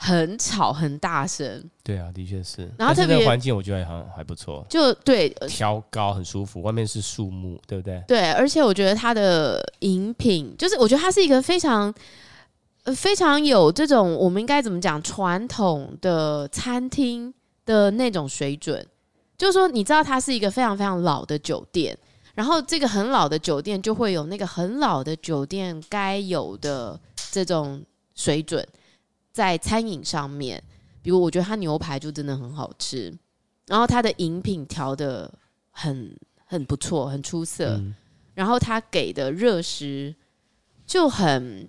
[0.00, 1.62] 很吵，很大声。
[1.82, 2.70] 对啊，的确是。
[2.78, 4.64] 然后特别环境，我觉得好像还不错。
[4.70, 8.02] 就对，挑高很舒服，外面是树木，对不对？
[8.06, 11.92] 对，而且我觉得它的饮品，就是我觉得它是一个非常、
[12.84, 17.34] 呃、非常有这种我们应该怎么讲传统的餐厅
[17.66, 18.86] 的那种水准。
[19.36, 21.96] 就是说，你知道它是一个非常非常老的酒店，
[22.34, 26.98] 然后这个很老的酒店就会有那个很老的酒店该有的
[27.30, 27.82] 这种
[28.14, 28.64] 水准。
[29.38, 30.60] 在餐饮上面，
[31.00, 33.16] 比如我觉得他牛排就真的很好吃，
[33.68, 35.32] 然后他的饮品调的
[35.70, 36.12] 很
[36.44, 37.94] 很不错，很出色，嗯、
[38.34, 40.12] 然后他给的热食
[40.84, 41.68] 就很，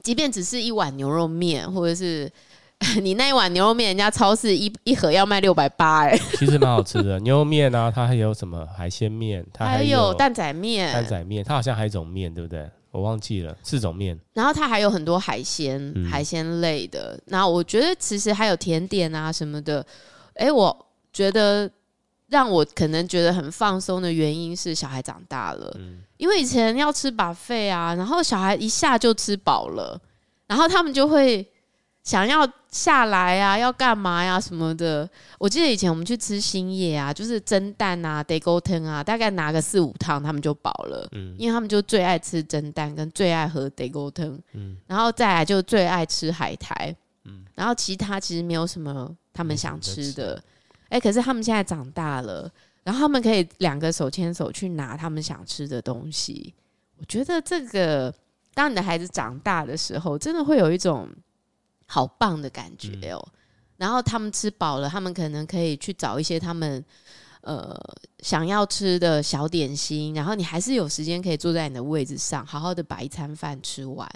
[0.00, 2.30] 即便只是一碗牛肉面，或者是
[3.02, 12.70] 你那一碗牛肉面，人家超市一一盒要卖六百八，哎，其实蛮好吃的牛肉面啊，它还有什么海鲜面，它还有，还有蛋仔面，蛋仔面，它好像还有一种面，对不对？
[12.96, 17.20] 我忘记了四种面，然后它还有很多海鲜，嗯、海鲜类的。
[17.26, 19.84] 那我觉得其实还有甜点啊什么的。
[20.34, 21.70] 哎，我觉得
[22.28, 30.00] 让我可能觉得很放松的原因是小孩长大了，嗯、因为以前要吃 buffet 啊，然后小孩一下就吃饱了，
[30.46, 31.46] 然后他们就会。
[32.06, 34.40] 想要下来啊，要干嘛呀、啊？
[34.40, 35.10] 什么的？
[35.40, 41.08] 我记得以前我们去吃新叶啊，就是蒸蛋啊、地沟汤啊，大概拿个四五趟，他们就饱了。
[41.10, 44.38] 嗯，因为他们就最爱吃蒸蛋，跟最爱喝地沟汤。
[44.52, 46.94] 嗯，然后再来就最爱吃海苔。
[47.24, 50.40] 嗯，然后其他其实没有什么他们想吃的。
[50.90, 52.48] 哎、可是他们现在长大了，
[52.84, 56.54] 然后他们可以两个手牵手去拿他们想吃的东西。
[56.98, 58.14] 我觉得这个，
[58.54, 61.08] 当你的孩子长大的时候，真的会有一种。
[61.86, 63.22] 好棒的感觉哦！
[63.24, 63.32] 嗯、
[63.78, 66.84] 然后他们吃饱了，他们可能可以去找一些他们
[67.40, 67.78] 呃
[68.20, 74.08] 想要吃的小点心，然后你还是有时间可以坐在你的位置上，好好的把一餐饭吃完。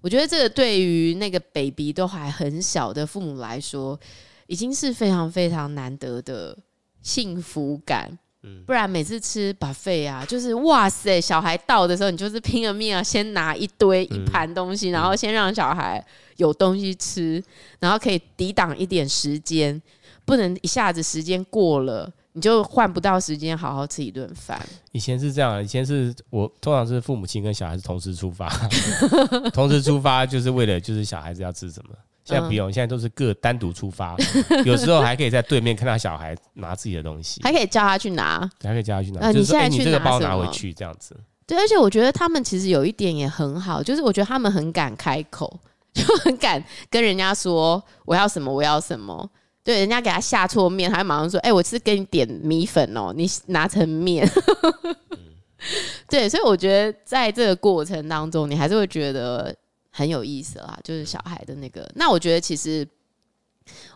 [0.00, 3.98] 我觉得这个对于那个 baby 都还很小的父母来说，
[4.46, 6.56] 已经是非常非常难得的
[7.00, 8.18] 幸福感。
[8.66, 16.04] 不然每次吃 buffet 啊，就是哇塞，小孩到的时候，你就是拼了命啊，先拿一堆一盘东西，然后先让小孩
[16.36, 17.42] 有东西吃，
[17.80, 19.80] 然后可以抵挡一点时间，
[20.24, 24.60] 不能一下子时间过了，你就换不到时间好好吃一顿饭。
[24.92, 28.48] 以前是这样，以前是我通常是父母亲跟小孩子同时出发，
[29.52, 31.94] 同时出发就是为了就是小孩子要吃什么。
[32.24, 34.16] 现在不用，现在都是各单独出发，
[34.64, 39.30] 有时候还可以在对面看到小孩拿自己的东西，还可以叫他去拿，还可以叫他去拿。
[39.30, 41.14] 你现在你这个包拿回去这样子。
[41.46, 45.60] 对，而且我觉得他们其实有一点也很好，就是我觉得他们很敢开口，
[45.92, 49.30] 就很敢跟人家说我要什么，我要什么。
[49.62, 54.26] 对，人家给他下错面，他马上说：“哎，我是给你点米粉哦，你拿成面。
[56.08, 59.54] ”对，所以我觉得在这个过程当中，你还是会觉得。
[59.96, 61.88] 很有意思啦，就是小孩的那个。
[61.94, 62.86] 那我觉得其实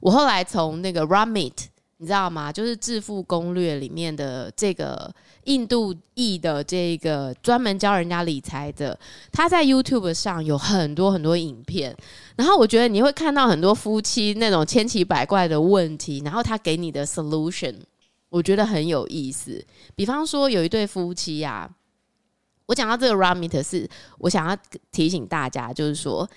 [0.01, 1.55] 我后来从那个 Ramit，
[1.97, 2.53] 你知道吗？
[2.53, 5.13] 就是《致富攻略》里面的这个
[5.47, 8.97] 印度裔的这个专门教人家理财的，
[9.33, 11.97] 他在 YouTube 上有很多很多影片。
[12.37, 17.75] 然后我觉得你会看到很多夫妻那种千奇百怪的问题，然后他给你的 solution，
[18.29, 19.67] 我觉得很有意思。
[19.97, 21.78] 比方说有一对夫妻呀、啊。
[22.69, 24.57] 我讲到这个 Ramit 是我想要
[24.93, 26.29] 提醒大家，就是说，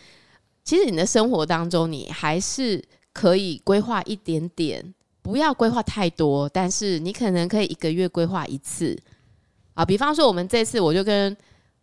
[0.64, 8.98] 其实你的生活当中，你还是可以规划一点点，不要规划太多，但是你可能可以一个月规划一次
[9.74, 9.84] 啊。
[9.84, 11.36] 比方说，我们这次我就跟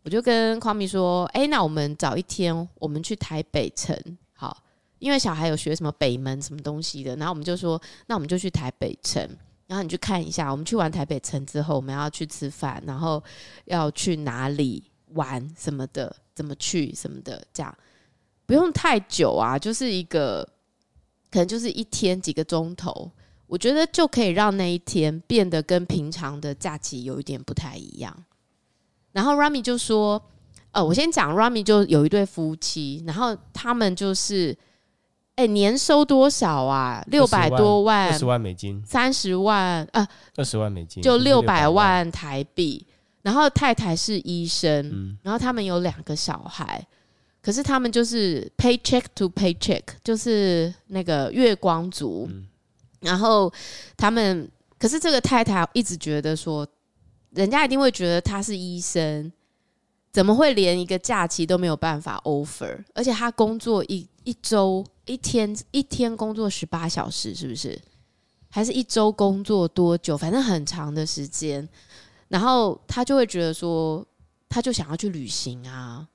[0.02, 3.94] 我就跟 Kwame 说，哎，那我们找一天，我们去台北城，
[4.32, 4.64] 好，
[4.98, 9.28] 因为小孩有学什么北门什么东西的，然后我们就说，那我们就去台北城。
[9.68, 13.22] 然后你去看一下，我们去完台北城之后，我们要去吃饭，然后
[13.66, 17.76] 要去哪里玩什么的，怎么去什么的，这样
[18.46, 20.42] 不用太久啊，就是一个
[21.30, 23.12] 可能就是一天几个钟头，
[23.46, 28.24] 我觉得就可以让那一天变得跟平常的假期有一点不太一样。
[29.12, 30.22] 然后 Rami 就说
[30.72, 34.56] ：“呃，我先讲 Rami 就有一对夫妻，然后他们就是。”
[35.38, 37.00] 哎，年收多少啊？
[37.06, 42.84] 六百多万，二十万美金，三十万啊，二十万美金，就六百万台币。
[43.22, 46.84] 然后太太是医生，嗯、然后他们有两个小孩，
[47.40, 52.26] 可是他们就是 paycheck to paycheck，就是那个月光族。
[52.28, 52.44] 嗯、
[52.98, 53.52] 然后
[53.96, 56.66] 他们，可是这个太太一直觉得说，
[57.30, 59.30] 人家一定会觉得他是医生，
[60.10, 62.82] 怎么会连一个假期都没有办法 offer？
[62.92, 64.84] 而且他工作一一周。
[65.08, 67.80] 一天一天工作十八小时，是不是？
[68.50, 70.16] 还是一周工作多久？
[70.16, 71.68] 反正很长的时间。
[72.28, 74.06] 然后她就会觉得说，
[74.48, 76.06] 她就想要去旅行啊，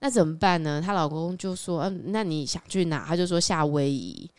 [0.00, 0.82] 那怎么办呢？
[0.84, 3.04] 她老公就说，嗯，那你想去哪？
[3.06, 4.30] 她就说夏威夷。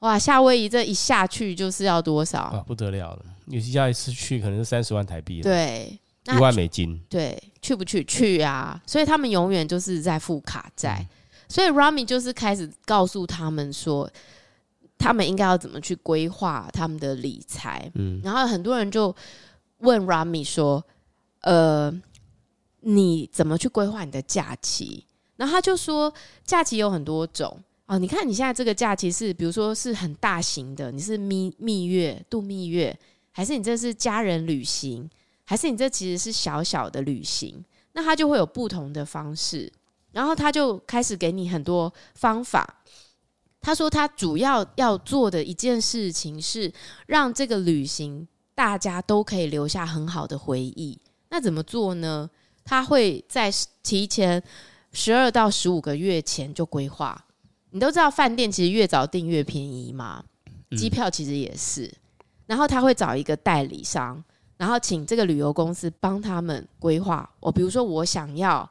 [0.00, 2.40] 哇，夏威夷这一下去就是要多少？
[2.40, 3.24] 啊，不得了了！
[3.46, 7.00] 有些下一次去可能是三十万台币，对，一万美金。
[7.08, 8.04] 对，去不去？
[8.04, 8.80] 去啊！
[8.86, 10.98] 所以他们永远就是在付卡债。
[11.00, 11.08] 嗯
[11.48, 14.10] 所以 Rami 就是开始告诉他们说，
[14.98, 17.90] 他们应该要怎么去规划他们的理财。
[17.94, 19.14] 嗯，然后很多人就
[19.78, 20.84] 问 Rami 说
[21.42, 21.92] ：“呃，
[22.80, 26.12] 你怎么去规划你的假期？”然后他就说
[26.44, 32.98] ：“假期有很多种哦，你看你现在这个假期是，比如说是很大型的，你是蜜蜜月度蜜月，
[33.30, 35.10] 还是你这是家人旅行，
[35.44, 37.62] 还是你这其实是小小的旅行？
[37.92, 39.70] 那他就会有不同的方式。”
[40.14, 42.82] 然后他就开始给你很多方法。
[43.60, 46.72] 他说他主要要做的一件事情是
[47.06, 51.00] 让这个旅行大家都可以留下很好的回忆。
[51.30, 52.30] 那怎么做呢？
[52.64, 53.50] 他会在
[53.82, 54.40] 提前
[54.92, 57.24] 十二到十五个月前就规划。
[57.70, 60.22] 你都知道饭店其实越早订越便宜嘛，
[60.76, 61.92] 机票其实也是。
[62.46, 64.22] 然后他会找一个代理商，
[64.58, 67.28] 然后请这个旅游公司帮他们规划。
[67.40, 68.70] 我比如说我想要。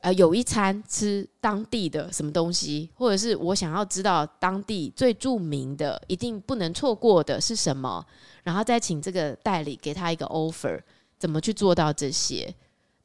[0.00, 8.04] 呃，有一餐吃当地的什么东西，或者是我想要知道当地最著名的、一定不能错过的是什么，
[8.44, 10.80] 然后再请这个代理给他一个 offer，
[11.18, 12.54] 怎么去做到这些？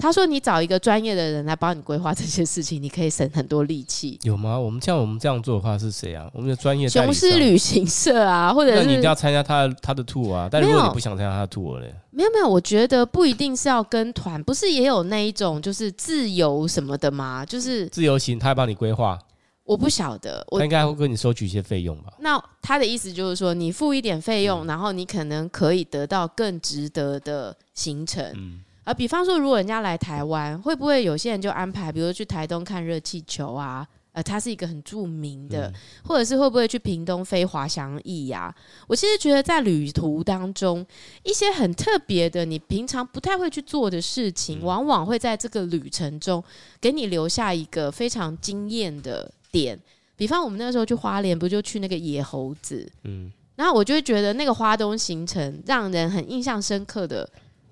[0.02, 4.60] 他说：“你找一个专业的人来帮你规划这些事情，你可以省很多力气。”有吗？
[4.60, 6.30] 我们像我们这样做的话是谁啊？
[6.34, 10.50] 我们的专业雄狮旅行社啊，或者是你一定要参加他他的 tour 啊。
[10.52, 17.46] 但如果你不想参加他的 tour 嘞，没有没有，我觉得不一定是要跟团，不是也有那一种就是自由什么的吗？
[17.46, 19.20] 就是自由行，他会帮你规划。
[19.64, 22.12] 我不晓得，我他应该会跟你收取一些费用吧？
[22.20, 28.26] 那他的意思就是说，你付一点费用，嗯，然后你可能可以得到更值得的行程。
[28.36, 28.62] 嗯。
[28.84, 33.88] 啊，比方说，如果人家来台湾，会不会有些人就安排，比如说去台东看热气球啊？
[34.14, 38.54] 呃，它是一个很著名的，嗯、或者是会不会去屏东飞滑翔翼呀？
[38.88, 40.86] 我其实觉得在旅途当中，
[41.24, 46.44] 一些很特别的，你平常不太会去做的事情，嗯、往往会在这个旅程中
[46.82, 49.80] 给你留下一个非常惊艳的点。
[50.18, 52.86] 比方我们那时候去花莲，不就去那个野猴子？
[53.04, 57.30] 嗯，然后我就会觉得那个花东行程让人很印象深刻的。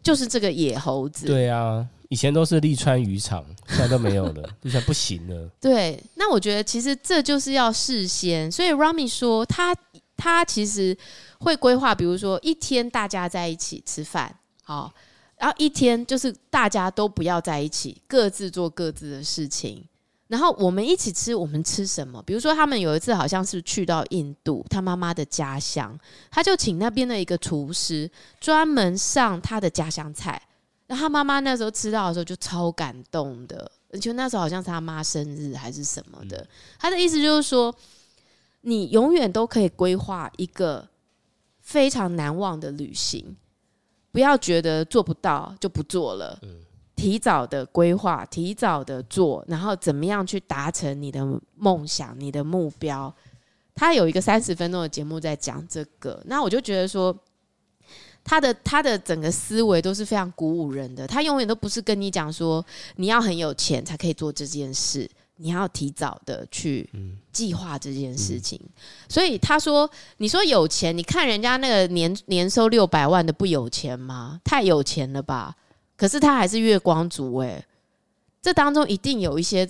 [0.10, 5.48] 就是这个野猴子，对啊，以前都是利川渔场，现在都没有了， 现在不行了。
[5.62, 9.76] 对，那我觉得其实这就是要事先，所以 Rami 说他
[10.17, 10.98] 他其实
[11.41, 14.91] 会规划，比如说一天大家在一起吃饭，好，
[15.38, 19.86] 然后一天就是大家都不要在一起，各自做各自的事情。
[20.29, 22.21] 然后我们一起吃，我们吃什么？
[22.21, 30.39] 比如说，他们有一次好像是去到印度，他妈妈的家乡，他就请那边的一个厨师专门上他的家乡菜。
[30.85, 36.47] 然后他妈妈那时候吃到的时候就超感动的，而且那时候好像是他妈生日还是什么的。
[36.77, 37.73] 他的意思就是说，
[38.61, 40.87] 你永远都可以规划一个
[41.59, 43.35] 非常难忘的旅行，
[44.11, 46.37] 不要觉得做不到就不做了。
[46.43, 46.59] 嗯
[46.99, 53.13] 提早的规划，提早的做，然后怎么样去达成你的梦想、你的目标？
[53.73, 57.17] 他有一个三十分钟的节目在讲这个，那我就觉得说，
[58.21, 61.07] 他的他的整个思维都是非常鼓舞人的。
[61.07, 62.65] 他永远都不是跟你讲说
[62.97, 66.89] 你要很有钱才可以做这件事，你要提早的去
[67.31, 68.59] 计划这件事情。
[69.07, 74.41] 所以他说：“你说有钱，你看人家那个年年收六百万的不有钱吗？
[74.43, 75.55] 太有钱了吧？”
[75.99, 77.62] 可是他还是月光族哎，
[78.41, 79.67] 这当中一定有一些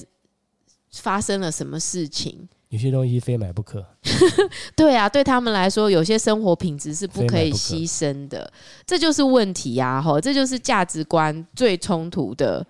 [0.91, 2.47] 发生了什么事情。
[2.67, 3.83] 有些东西非买不可。
[4.77, 8.53] 对啊，对他们来说，有些生活品质是不可以牺牲的，
[8.85, 9.99] 这就是问题呀！
[9.99, 12.63] 吼，这就是价值观最冲突的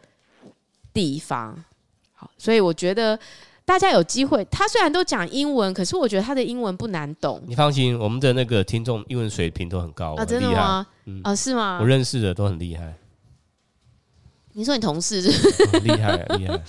[0.93, 1.61] 地方。
[2.13, 3.19] 好，所以我觉得
[3.65, 7.43] 大家有机会，他虽然都讲英文，可是我觉得他的英文不难懂。
[7.45, 10.87] 你放心，我们的那个听众英文水平都很高啊，真的吗？
[11.03, 11.77] 嗯，啊，是吗？
[11.81, 12.95] 我认识的都很厉害。
[14.53, 16.61] 你说你同事厉害 厉害！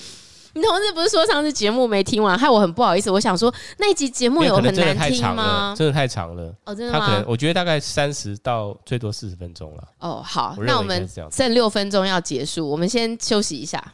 [0.52, 3.10] 你同事不是说上次节目没听完，害我很不好意思。
[3.10, 4.74] 我想说那一集节目有很难
[5.08, 5.74] 听吗？
[5.78, 6.98] 真的太长了哦，真的吗？
[6.98, 9.88] 他可能我觉得大概三十到最多四十分钟了。
[10.00, 13.92] 哦，好，那我们剩六分钟要结束，我们先休息一下。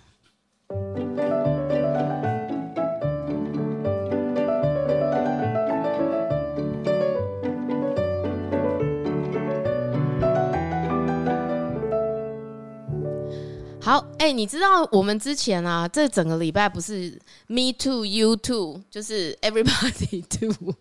[13.86, 17.10] 好，哎、欸，你知道我们之前啊，这整个礼拜不是
[17.46, 20.74] Me too, You too，就是 Everybody too，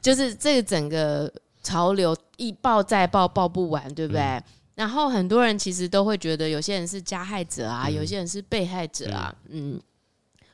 [0.00, 1.30] 就是这个整个
[1.62, 4.22] 潮流一爆再爆，爆不完，对不对？
[4.22, 4.42] 嗯、
[4.76, 9.30] 然后很多人其实都会觉得，有些人是加害者啊，嗯、有些人是被害者啊。
[9.50, 9.82] 嗯，嗯，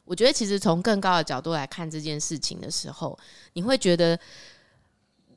[0.05, 3.17] 我觉得其实从更高的角度来看这件事情的时候，
[3.53, 4.19] 你会觉得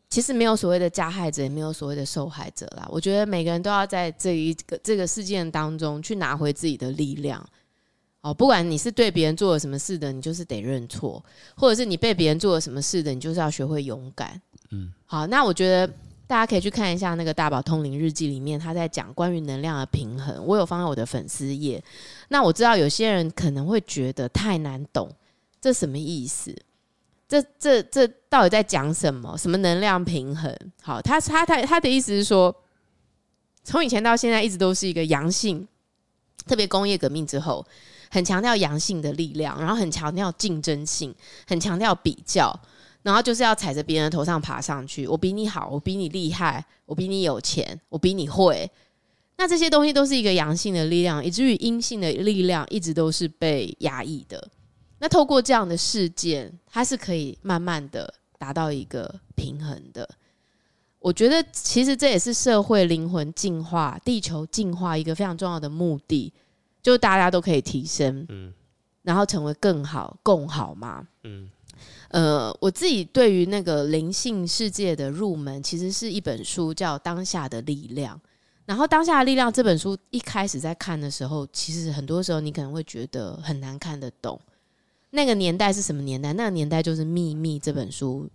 [0.10, 2.88] 其实没有所谓的加害者，也没有所谓的受害者啦。
[2.92, 7.44] 我觉得每个人都要在这一个这个事件当中去拿回自己的力量。
[8.22, 11.24] 哦，不管你是对别人做了什么事的，你就是得认错；
[11.56, 14.42] 或者是你被别人做了什么事的，你就是要学会勇敢。
[14.72, 15.92] 嗯，好，那我觉得。
[16.30, 20.46] 大家可以去看一下那个《大宝通灵日记》里面，他在讲关于能量的平衡。
[20.46, 21.82] 我有放在我的粉丝页。
[22.28, 25.10] 那我知道有些人可能会觉得太难懂，
[25.62, 26.54] 这什么意思？
[27.28, 29.38] 这这这到底在讲什么？
[29.38, 30.56] 什么能量平衡？
[30.82, 32.56] 好，他他他他的意思是说，
[33.64, 35.68] 从以前到现在一直都是一个阳性，
[36.46, 37.66] 特别工业革命之后，
[38.10, 41.14] 很强调阳性的力量，然后很强调竞争性，
[41.46, 42.58] 很强调比较。
[43.04, 48.70] 然后就是要踩着别人的头上爬上去，我比你好，我比你厉害，我比你有钱，我比你会。
[49.38, 54.46] 那这些东西都是一个阳性的力量，以至于阴性的力量一直都是被压抑的。
[55.00, 60.08] 那透过这样的事件，它是可以慢慢的达到一个平衡的。
[61.00, 66.34] 我觉得其实这也是社会灵魂进化、地球进化一个非常重要的目的，
[66.82, 68.54] 就大家都可以提升，嗯，
[69.04, 71.50] 然后成为更好、共好嘛，嗯。
[72.10, 78.16] 呃，我自己对于那个灵性世界的入门，其实是一本书叫《当下的力量》。
[78.66, 84.40] 然后，《当下的力量》这本书一开始在看的时候，其实很多时候你可能会觉得很难看得懂。
[85.12, 86.34] 那个年代是什么年代？
[86.34, 88.30] 那个年代就是《秘密》这本书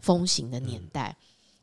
[0.00, 1.16] 风行的年代。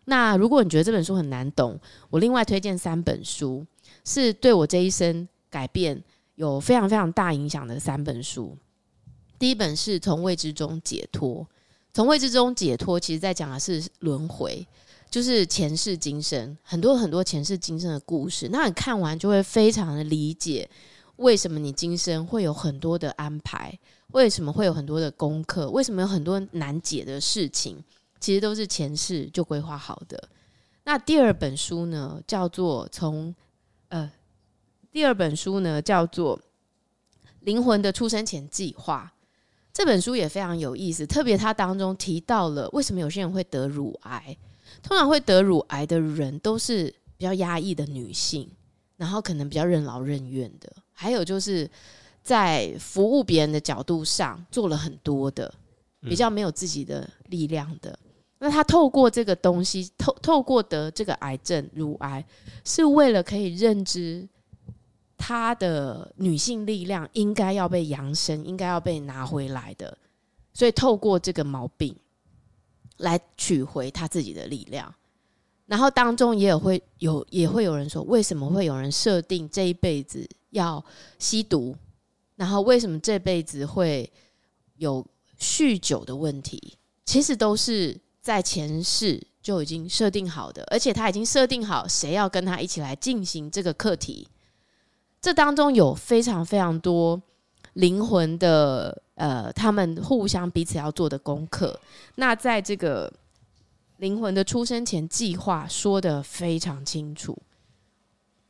[0.06, 1.80] 那如果你觉得这本书很难懂，
[2.10, 3.66] 我另外推荐三本书，
[4.04, 6.02] 是对我这一生改变
[6.36, 8.56] 有非常非常大影响的三本书。
[9.38, 11.46] 第一本是从未知中解脱，
[11.94, 14.66] 从未知中解脱，其实在讲的是轮回，
[15.10, 18.48] 就是前世今生，很多很多前世今生的故事。
[18.52, 20.70] 那你看完就会非常的理解，
[21.18, 23.78] 为什么你今生会有很多的安排，
[24.16, 27.84] 为什么会有很多的功课，为什么有很多难解的事情，
[28.18, 30.30] 其实都是前世就规划好的。
[30.86, 33.36] 那第二本书呢，叫做从
[33.90, 34.10] 呃，
[34.90, 36.40] 第二本书呢叫做
[37.42, 39.12] 灵魂的出生前计划。
[39.74, 44.38] 这本书也非常有意思，特别它当中提到了为什么有些人会得乳癌。
[44.82, 46.86] 通常会得乳癌的人都是
[47.18, 48.50] 比较压抑的女性，
[48.96, 51.70] 然后可能比较任劳任怨的，还有就是
[52.26, 55.54] 在服务别人的角度上做了很多的，
[56.02, 57.92] 比较没有自己的力量的。
[57.92, 58.00] 嗯、
[58.40, 62.26] 那他透过这个东西，透透过得这个癌症乳癌，
[62.64, 64.28] 是为了可以认知。
[65.18, 69.98] 他的女性力量应该要被扬升，应该要被拿回来的，
[70.54, 71.96] 所以透过这个毛病
[72.98, 74.94] 来取回他自己的力量。
[75.68, 80.84] 然后当中也有会有也会有人说，为什么会有人设定这一辈子要
[81.18, 81.76] 吸毒？
[82.36, 84.12] 然后为什么这辈子会
[84.78, 85.06] 有
[85.40, 86.78] 酗酒的问题？
[87.06, 94.28] 其实都是在前世就已经设定好的，而且他已经设定好谁要跟他一起来进行这个课题。
[95.22, 97.22] 这当中有非常非常多
[97.74, 101.80] 灵魂的，呃，他们互相彼此要做的功课。
[102.16, 103.12] 那在这个
[103.98, 107.38] 灵魂的出生前计划说得非常清楚，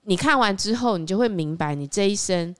[0.03, 2.55] 你看完之后，你就会明白，你这一生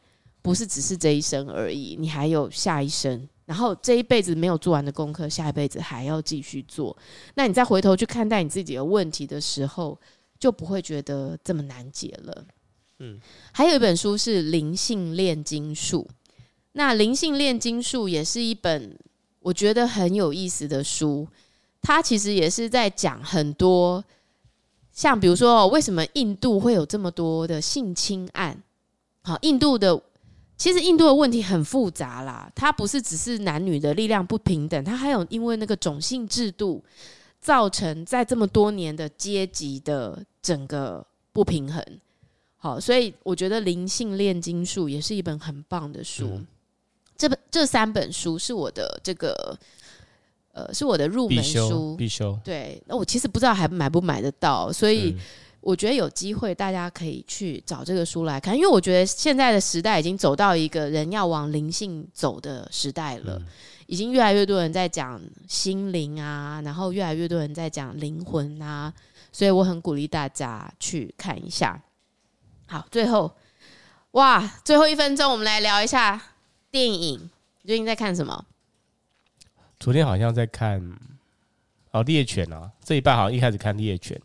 [0.46, 3.28] 不是只是这一生而已，你还有下一生。
[3.48, 6.96] 然后这一辈子没有做完的功课，下一辈子还要继续做。
[7.34, 10.00] 那你再回头去看待你自己的问题的时候，
[10.40, 12.46] 就不会觉得这么难解了。
[13.00, 13.20] 嗯，
[13.52, 16.08] 还有一本书是《灵性炼金术》，
[16.74, 18.96] 那《灵性炼金术》也是一本
[19.40, 21.28] 我觉得很有意思的书。
[21.82, 24.04] 它其实也是在讲很多，
[24.92, 28.62] 像比如说，为什么印度会有这么多的性侵案？
[29.24, 30.00] 好，印度的
[30.58, 36.84] 其实印度的问题很复杂啦，它不是只是男女的力量不平等，它还有因为那个种姓制度
[37.42, 41.84] 造成在这么多年的阶级的整个不平衡。
[42.58, 46.26] 好，所以我觉得《灵性炼金术》也是一本很棒的书。
[46.34, 46.48] 嗯、
[47.16, 49.56] 这本这三本书是我的这个，
[50.52, 51.96] 呃，是我的入门书，必修。
[51.98, 52.40] 必修。
[52.44, 55.16] 对，那我其实不知道还买不买得到，所以
[55.66, 63.46] 我觉得有机会大家可以去找这个书来看，因为我觉得现在的时代已经走到一个人要往灵性走的时代了，嗯、
[63.88, 68.94] 已经越来越多人在讲心灵啊，然后越来越多人在讲灵魂啊，
[69.32, 71.82] 所以我很鼓励大家去看一下。
[72.68, 73.36] 好，最后，
[74.12, 76.22] 哇，最后一分钟，我们来聊一下
[76.70, 77.32] 电影。
[77.64, 78.46] 你最近在看什么？
[79.80, 80.80] 昨天好像在看
[81.90, 84.16] 哦，《猎犬》啊，这一半好像一开始看《猎犬》，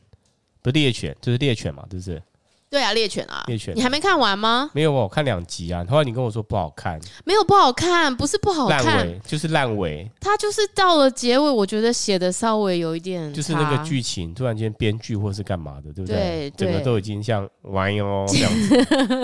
[0.63, 2.23] 不是《猎犬》，就是《猎犬》嘛，是不是？
[2.71, 4.71] 对啊，猎犬啊，猎犬，你还没看完吗？
[4.73, 5.85] 没有，我看两集啊。
[5.91, 10.09] 后来你跟我说不好看，没有不好看，不是不好看，烂尾就是烂尾。
[10.21, 16.49] 它就是到了结尾，我觉得写的稍微有一点，就是那个剧情突然间编剧或是干嘛的，对不对？
[16.51, 18.53] 对，整个都已经像玩哦 这样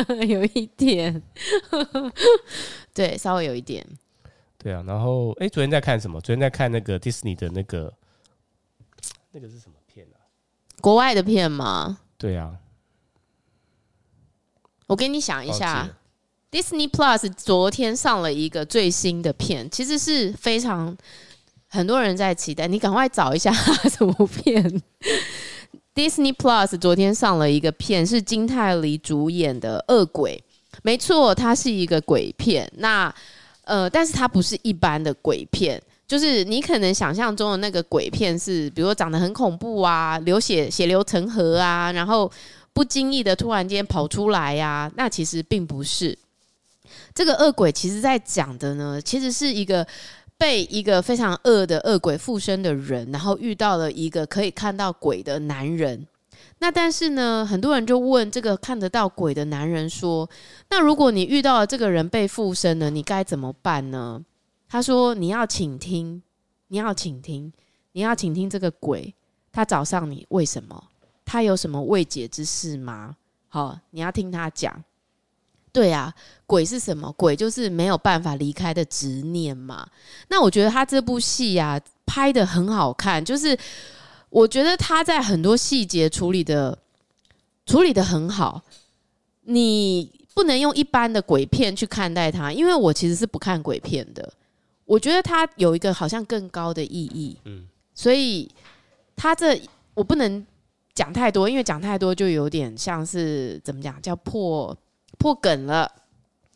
[0.05, 1.23] 子，有一点，
[2.93, 3.87] 对，稍微有一点。
[4.59, 6.21] 对啊，然后哎，昨天在看什么？
[6.21, 7.93] 昨天在看那个迪士尼的那个，
[9.31, 9.76] 那个是什么？
[10.87, 11.99] 国外的片吗？
[12.17, 12.53] 对啊。
[14.87, 15.89] 我给你想一下
[16.49, 20.97] ，Disney Plus 昨天上了一个最新的片，其实是非常
[21.67, 22.69] 很多人在期待。
[22.69, 23.53] 你赶快找一下
[23.91, 24.81] 什么片
[25.93, 30.41] ？Disney Plus 昨天上了一个片，是金泰梨主演的《恶鬼》，
[30.85, 32.71] 没错，它是一个鬼片。
[32.77, 33.13] 那
[33.65, 42.31] 呃，但是它不是一般的鬼片，就是你可能想象中的那个鬼片是，比如说长得很恐怖啊，流血血流成河啊，然后。
[42.77, 46.15] 不经意的突然间跑出来呀、那其实并不是
[47.15, 47.73] 这个恶鬼。
[47.73, 49.87] 其实在讲的呢，其实是一个
[50.37, 56.07] 被一个非常恶的恶鬼附身的人，然后遇到了一个可以看到鬼的男人。
[56.59, 60.29] 那但是呢，很多人就问这个看得到鬼的男人说
[60.69, 64.23] ：“那如果你遇到了这个人被附身了，你该怎么办呢？”
[64.69, 66.23] 他说：“你要倾听，
[66.69, 67.53] 你要倾听，
[67.93, 69.15] 你要倾听这个鬼，
[69.53, 70.85] 他找上你为什么？”
[71.25, 73.17] 他有什么未解之事吗？
[73.49, 74.85] 好，你要听他讲。
[75.73, 76.15] 对啊，
[76.47, 77.13] 鬼是什么？
[77.13, 79.87] 鬼就是没有办法离开的执念嘛。
[80.29, 83.59] 那我觉得他这部戏啊，拍得很好看，就是
[84.31, 86.79] 我觉得他在很多细节处理的
[87.67, 88.63] 处理得很好。
[89.43, 94.33] 你不能用一般的鬼片去看待它，因为我其实是不看鬼片的。
[94.87, 97.39] 我觉得它有一个好像更高的意义。
[97.45, 98.51] 嗯，所以
[99.15, 99.61] 他这
[99.93, 100.47] 我不能。
[100.97, 104.75] 讲太多，因为讲太多就有点像是怎么讲，叫破
[105.19, 105.83] 破梗了。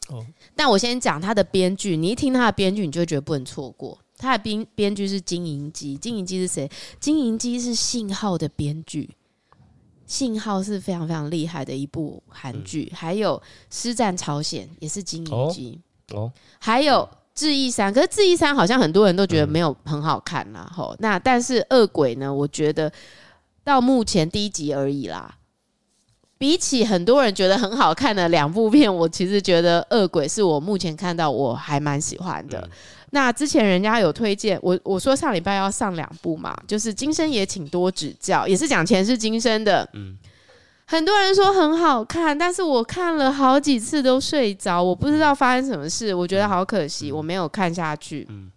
[0.09, 0.25] 哦，
[0.57, 3.99] 但我先讲他的编剧，你一听他的编剧，你就会觉得不能错过。
[4.17, 6.71] 他的编编剧是金银姬，金银姬是谁？
[6.99, 9.15] 金银姬是信号的编剧，
[10.07, 12.97] 信号是非常非常厉害的一部韩剧，嗯。
[12.97, 15.79] 还有师战朝鲜也是金银姬
[16.15, 20.71] 哦，还有智异三，可是智异三好像很多人都觉得没有很好看啦。
[20.75, 22.33] 吼，嗯，那但是恶鬼呢？
[22.33, 22.93] 我觉得。
[23.63, 25.37] 到目前第一集而已啦。
[26.39, 32.59] 比起很多人觉得很好看的两部片，我其实觉得《恶鬼》是我目前看到我还蛮喜欢的。
[32.59, 32.71] 嗯、
[33.11, 39.87] 那之前人家有推荐我，我说上礼拜要上两部嘛，就是《今生也请多指教》，也是讲前世今生的。
[39.93, 40.17] 嗯，
[40.91, 48.27] 很多人说很好看，但是我看了好几次都睡着，我不知道发生什么事，我觉得好可惜，我没有看下去。
[48.29, 48.51] 嗯。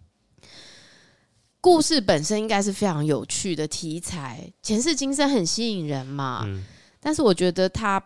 [1.60, 6.42] 故事本身应该是非常有趣的题材，前世今生很吸引人嘛。
[6.44, 6.64] 嗯。
[6.98, 8.02] 但是我觉得他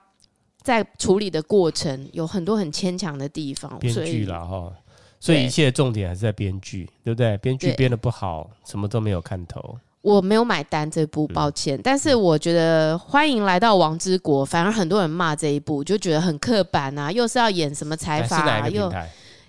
[0.60, 3.78] 在处理的过程有很多很牵强的地方。
[3.78, 4.70] 编剧了哈，
[5.18, 7.38] 所以一切重点还是在编剧，对不对？
[7.38, 9.78] 编剧编的不好，什么都没有看头。
[10.08, 11.78] 我没有买单这部，抱歉。
[11.78, 11.80] 嗯。
[11.84, 18.90] 但是我觉得欢迎来到王之国，反而很多人骂这一部，就觉得很刻板啊，又是要演什么财阀啊，又。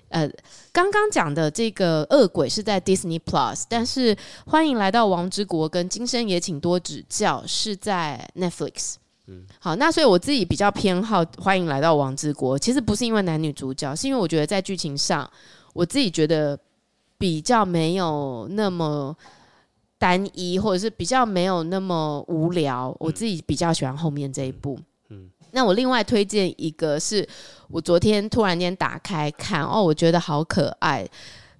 [0.09, 0.27] 呃，
[0.71, 8.95] 刚刚讲的这个恶鬼是在 Disney Plus，但是欢迎来到王之国跟今生也请多指教是在 Netflix。
[9.27, 15.29] 嗯，好，那所以我自己比较偏好欢迎来到王之国，其实不是因为男女主角，是因为我觉得在剧情上，
[15.73, 16.57] 我自己觉得
[17.19, 19.15] 比较没有那么
[19.99, 24.79] 单一，或者是比较没有那么无聊，我自己比较喜欢后面这一部。
[25.51, 27.27] 那我另外推荐一个是
[27.69, 31.07] 我昨天突然间打开看哦，我觉得好可爱。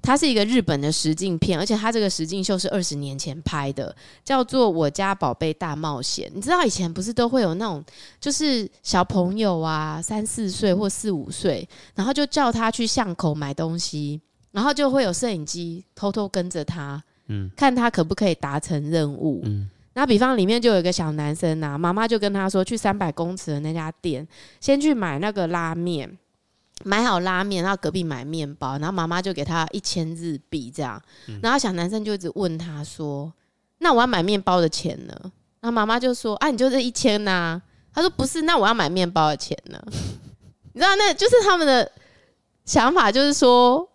[0.02, 6.30] 它是一个日本的实境片，而且它这个实境秀是二十年前拍的，叫做《我家宝贝大冒险》。
[6.34, 7.84] 你知道以前不是都会有那种，
[8.22, 14.22] 就是小朋友啊，三四岁或四五岁，然后就叫他去巷口买东西，
[14.52, 19.70] 然后就会有摄影机偷偷跟着他，嗯，看他可不可以达成任务，嗯。
[19.94, 24.26] 那比方里面就有一个小男生呐、啊，妈妈就跟他说，去三百公尺的那家店，
[24.62, 26.18] 先去买那个拉面，
[26.86, 31.02] 买好拉面，然后隔壁买面包，然后妈妈就给他一千日币这样，
[31.42, 33.34] 然后小男生就一直问他说
[33.80, 35.14] ：“那我要买面包的钱呢？”
[35.60, 37.62] 然后妈妈就说：“啊，你就这一千呐？”
[37.92, 39.78] 他说：“不是，那我要买面包的钱呢？”
[40.72, 41.92] 你知道，那就是他们的
[42.64, 43.89] 想法，就是说。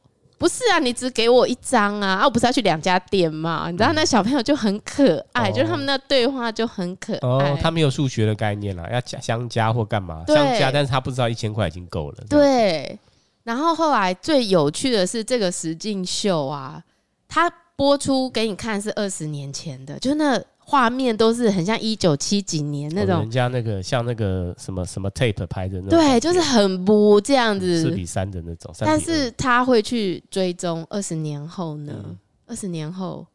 [0.44, 2.16] 不是啊，你只给我一张啊！
[2.16, 3.70] 啊，我不是要去两家店嘛？
[3.70, 7.18] 你知道那小朋友就很可爱，嗯、就是他们那对话就很可爱。
[7.22, 10.22] 哦，他没有数学的概念啦，要加相加或干嘛？
[10.26, 12.24] 相加，但是他不知道一千块已经够了。
[12.28, 12.98] 对。
[13.44, 16.84] 然后后来最有趣的是这个实境秀啊，
[17.26, 28.74] 他播出给你看是二十年前的，就那画面都是很像一九七几年那种，人家那个像那个什么什么 tape 拍的那种，对，就是很不这样子，四比三的那种。
[28.78, 32.16] 但是他会去追踪二十年后呢？
[32.46, 33.26] 二十年后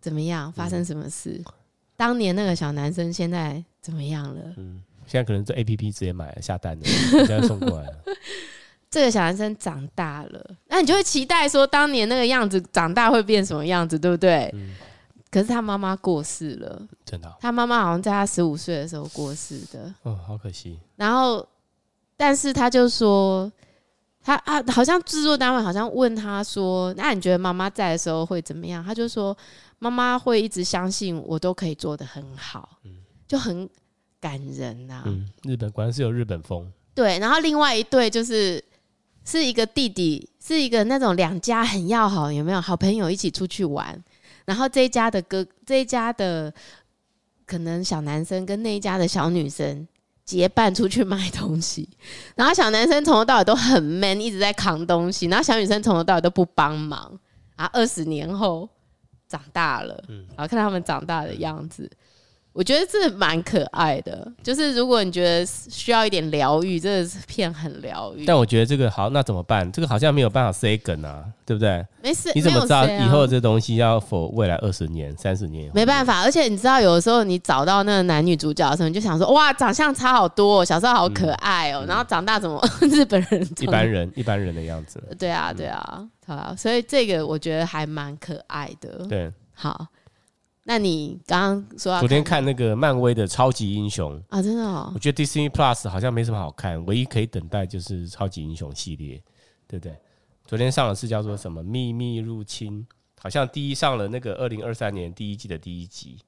[0.00, 0.50] 怎么样？
[0.52, 1.42] 发生什么事？
[1.96, 4.40] 当年那个小男生现在怎么样了？
[4.56, 6.84] 嗯，现在可能这 A P P 直接买了下单了，
[7.26, 7.98] 现在送过来了。
[8.90, 14.54] 这个小男生长大了，那你就会期待说，当年那个样子长大会变什么样子，对不对？
[15.36, 17.30] 嗯可是他妈妈过世了，真的。
[17.38, 20.78] 他妈妈好像在他十五岁的时候过世的，哦，好可惜。
[20.96, 21.46] 然后，
[22.16, 23.52] 但是他就说，
[24.22, 28.82] 他啊，好像制作单位好像问他说，那你觉得妈妈在的时候会怎么样？
[28.82, 29.36] 他就说，
[29.78, 33.68] 妈妈会一直相信我都可以做的很好，嗯就很
[34.18, 35.02] 感人呐。
[35.04, 36.72] 嗯，日本果然是有日本风。
[36.94, 38.64] 对，然后另外一对就是
[39.22, 44.02] 是一个弟弟，是一个那种两家很要好，有没有好朋友一起出去玩？
[44.46, 46.50] 然后这一家的哥，这一家的
[47.44, 49.86] 可能小男生跟那一家的小女生
[50.24, 51.86] 结伴出去买东西，
[52.34, 57.18] 然后小男生从头到尾都很 man，一直在扛东西，然后小女生从头到尾都不帮忙。
[57.56, 58.68] 然后二十年后
[59.26, 61.90] 长大了，然后看他们长大的样子。
[62.56, 68.24] 我觉得这蛮可爱的，就是如果你觉得需要一点疗愈，这个片很疗愈。
[68.24, 69.70] 但我觉得这个好，那怎么办？
[69.70, 71.84] 这个好像没有办法塞梗啊，对不对？
[72.02, 75.70] 没事，你怎么知道以后这东西要 for 未来二十年、三十年？
[75.74, 82.58] 没办法，而且你知道，有的时候你找到那个男女主角的时候，你就想说，哇，长相差好多，哦小时候好可爱哦，然后长大怎么
[82.90, 83.46] 日本人？
[83.60, 84.98] 一般人，一般人的样子。
[85.18, 89.04] 对啊，对啊，好，所以这个我觉得还蛮可爱的。
[89.06, 89.86] 对，好。
[90.68, 94.20] 那你刚刚说，昨天看那个漫威的超级英雄。
[94.28, 99.22] 啊，真的哦，我觉得 Disney Plus 好像没什么好看，唯一可以等待就是超级英雄系列，
[99.68, 99.96] 对不对？
[100.44, 102.80] 昨天上的是叫做什么《秘密入侵》，
[103.22, 106.18] 好像第一上了那个二零二三年第一季的第一集，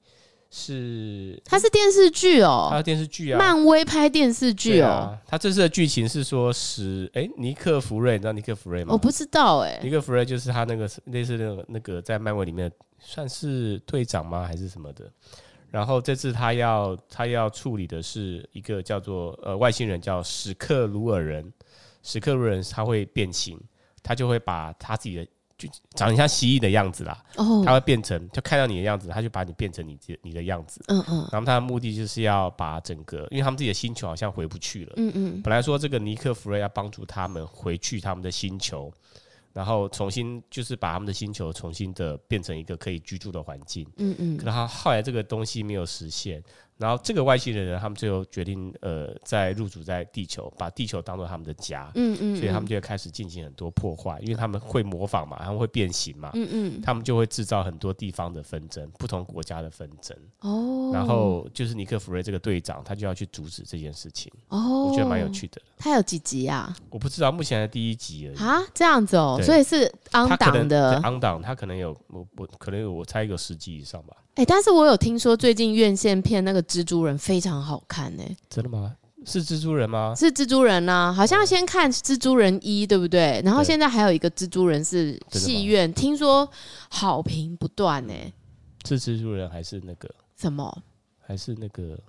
[0.51, 8.93] 是它是电视剧哦，它是电视剧啊，漫威拍电视剧哦，它这次的剧情是说是哎，尼克弗瑞，你知道尼克弗瑞吗？
[8.93, 12.71] 我不知道哎，尼克弗瑞就是他那个类似那个那个在漫威里面。
[13.01, 14.45] 算是队长吗？
[14.45, 15.09] 还是什么的？
[15.71, 21.49] 然后这次他要他要处理的是一个叫做呃外星人叫史克鲁尔人，
[22.03, 23.57] 史克鲁尔人他会变形，
[24.03, 25.25] 他就会把他自己的
[25.59, 38.91] 就长得像蜥蜴的样子啦，哦，他会变成就看到你的样子，它就把你变成你你的样子，嗯嗯，然后它的目的就是要把整个，因为他们自己的星球好像回不去了，嗯嗯，本来说这个尼克弗瑞要帮助他们回去他们的星球。
[39.51, 46.41] 然后重新就是把他们的星球重新的变成一个可以居住的环境，嗯嗯，可是他后来这个东西没有实现。
[46.79, 65.61] 然后这个外星人呢，他们最后决定，呃，在入主在地球，把地球当做他们的家，嗯嗯，所以他们就会开始进行很多破坏，因为他们会模仿嘛，他们会变形嘛，嗯嗯，他们就会制造很多地方的纷争，不同国家的纷争，哦，然后就是尼克弗瑞这个队长，他就要去阻止这件事情，哦，我觉得蛮有趣的。
[65.77, 66.73] 他有几集啊？
[66.89, 68.37] 我不知道，目前的第一集而已。
[68.37, 70.97] 啊，这样子哦，所以是 on 档的。
[71.03, 74.15] on 档，他可能有我我可能有我猜有十集以上吧。
[74.39, 78.37] 哎、欸，但是我有听说最近院线片那个蜘蛛人非常好看呢、欸。
[78.49, 78.95] 真的吗？
[79.25, 80.13] 是蜘蛛人吗？
[80.15, 83.41] 是蜘蛛人呐、啊，好像先看蜘蛛人一，对不对？
[83.43, 86.49] 然后现在还有一个蜘蛛人是戏院，听说
[86.89, 88.33] 好评不断呢、欸。
[88.85, 90.73] 是蜘蛛人还是那个什么？
[91.19, 91.99] 还是那个？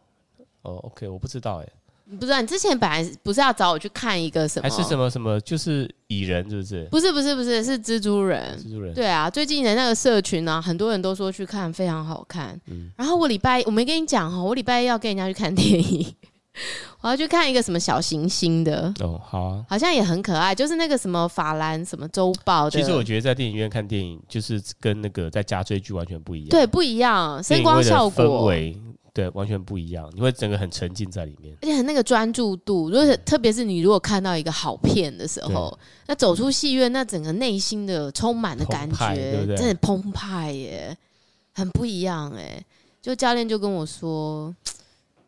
[0.63, 1.73] 哦，OK，我不知道哎、欸。
[2.19, 4.69] 不是、啊，你之前本来不是要找我去看一个什么？
[4.69, 5.41] 还是什么什么？
[5.43, 6.85] 就是蚁人，是不是？
[6.91, 8.59] 不是，不是，不是，是蜘蛛人。
[8.59, 8.93] 蜘蛛人。
[8.95, 12.61] 对啊，最近的那个社群呢、啊，很多人都说去看，非常好看。
[12.67, 12.91] 嗯。
[12.97, 16.15] 然后我礼拜我没跟你讲哈，我礼拜一要跟人家去看电影，
[17.01, 18.93] 我要去看一个什么小行星的。
[19.01, 19.65] 哦，好啊。
[19.69, 22.71] 好像也很可爱，就是那个什么法兰什么周报的。
[22.71, 26.49] 其实我觉得在电影院看电影，就是跟那个在家追剧完全不一样。
[26.49, 28.53] 对，不一样，声光效果。
[29.13, 30.11] 对，完全不一样。
[30.15, 32.91] 你会整个很沉浸在里面，而且很那个专注度。
[32.91, 40.97] 如果特别是你如果看到一个好片的时候，那走出戏院，那整个内心的充满的感觉，对对真的澎湃耶，
[41.53, 42.63] 很不一样哎。
[43.03, 44.55] 就教练就跟我说，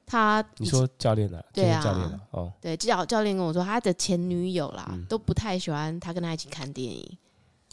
[0.04, 1.42] 他你说教练啊？
[1.54, 7.18] 对啊，教练啊，哦，对，教教练跟我说，他的前女友啦，嗯、都不太喜欢他跟他一起看电影。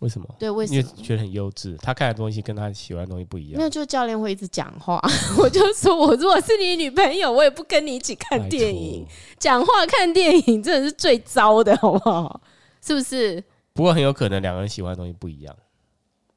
[0.01, 0.27] 为什么？
[0.39, 0.79] 对，为什么？
[0.79, 3.59] 因为觉得很幼稚，他看的东西跟他喜欢的东西不一样。
[3.59, 5.01] 那就教练会一直讲话，
[5.37, 9.05] 我就说，我如果是你女朋友，我也不跟你一起看电影。
[9.37, 12.41] 讲话看电影真的是最糟的，好不好？
[12.81, 13.43] 是不是？
[13.73, 15.55] 不过很有可能两个人喜欢的东西不一样。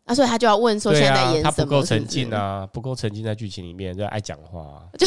[0.04, 1.42] 啊，所以他就要问说，现在在演什么？
[1.44, 5.06] 他不够沉浸啊，不够沉浸在剧情里面，就爱讲话啊， 就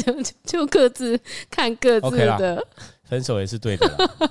[0.00, 1.20] 就就各自
[1.50, 2.66] 看各自的。
[3.04, 4.10] 分手也是对的。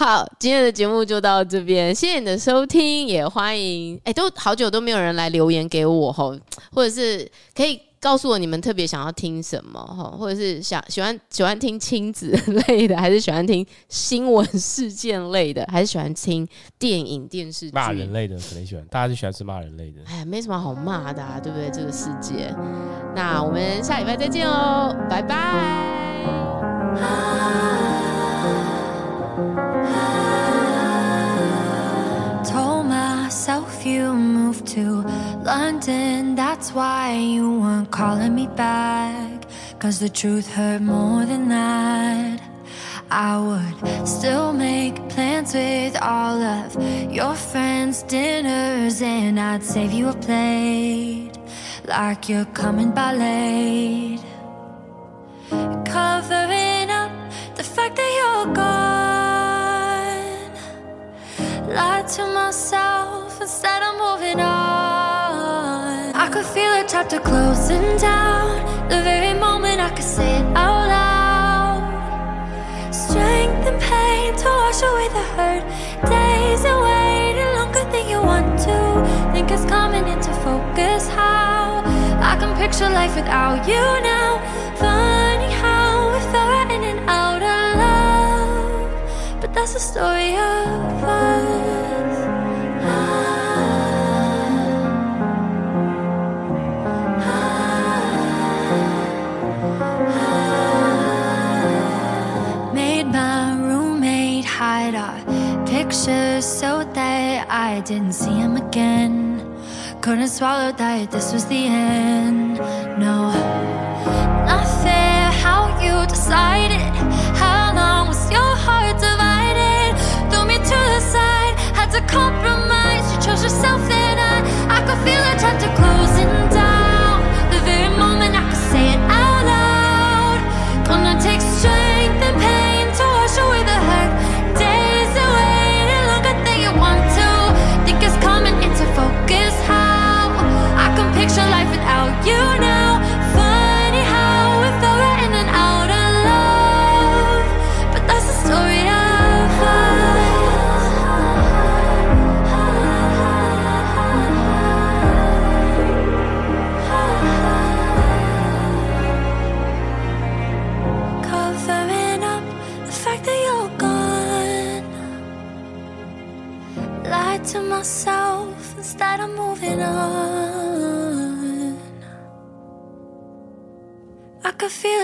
[0.00, 6.34] 好，今天的节目就到这边，谢谢你的收听，也欢迎，哎、欸，都好久都没有人来留言给我吼，
[6.72, 7.78] 或者是可以。
[8.00, 12.30] 告诉我你们特别想要听什么哈，或者是想喜欢喜欢听亲子
[12.66, 16.48] 类的， 还是喜欢听新闻事件类的，还是喜欢听
[16.78, 18.36] 电影电视剧骂人类的？
[18.36, 20.00] 可能喜欢，大家就喜欢吃骂人类的。
[20.06, 21.68] 哎，没什么好骂的啊，对不对？
[21.70, 22.50] 这个世界，
[23.14, 25.36] 那我们下礼拜再见哦，拜拜。
[33.90, 35.02] You moved to
[35.52, 39.46] London, that's why you weren't calling me back.
[39.78, 42.40] Cause the truth hurt more than that.
[43.10, 46.68] I would still make plans with all of
[47.12, 51.32] your friends' dinners, and I'd save you a plate
[51.88, 54.22] like you're coming by late.
[55.96, 57.12] Covering up
[57.56, 58.99] the fact that you're gone.
[61.70, 66.12] Lied to myself instead of moving on.
[66.16, 68.58] I could feel it chapter closing down.
[68.88, 71.82] The very moment I could say it out loud.
[72.92, 75.64] Strength and pain to wash away the hurt.
[76.10, 79.32] Days and waiting longer than you want to.
[79.32, 81.84] Think it's coming into focus how
[82.20, 84.40] I can picture life without you now.
[84.74, 85.19] Funny
[89.60, 92.16] that's the story of us.
[92.82, 92.88] Ah,
[97.20, 97.60] ah,
[102.62, 105.20] ah, Made my roommate hide our
[105.66, 109.44] pictures so that I didn't see him again.
[110.00, 112.56] Couldn't swallow that this was the end.
[112.98, 113.30] No,
[114.48, 116.89] not fair how you decided.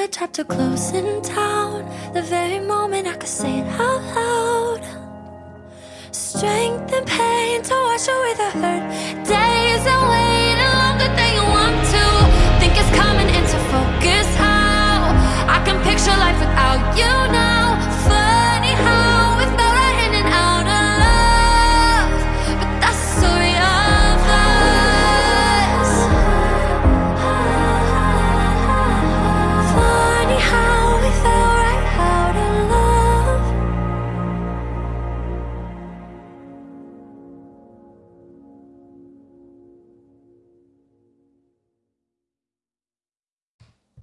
[0.07, 1.84] the chapter closing down
[2.14, 4.84] The very moment I could say it out loud.
[6.12, 8.84] Strength and pain to wash away the hurt.
[9.34, 12.04] Days and waiting longer than you want to.
[12.61, 14.28] Think it's coming into focus.
[14.36, 15.11] How
[15.54, 17.26] I can picture life without you.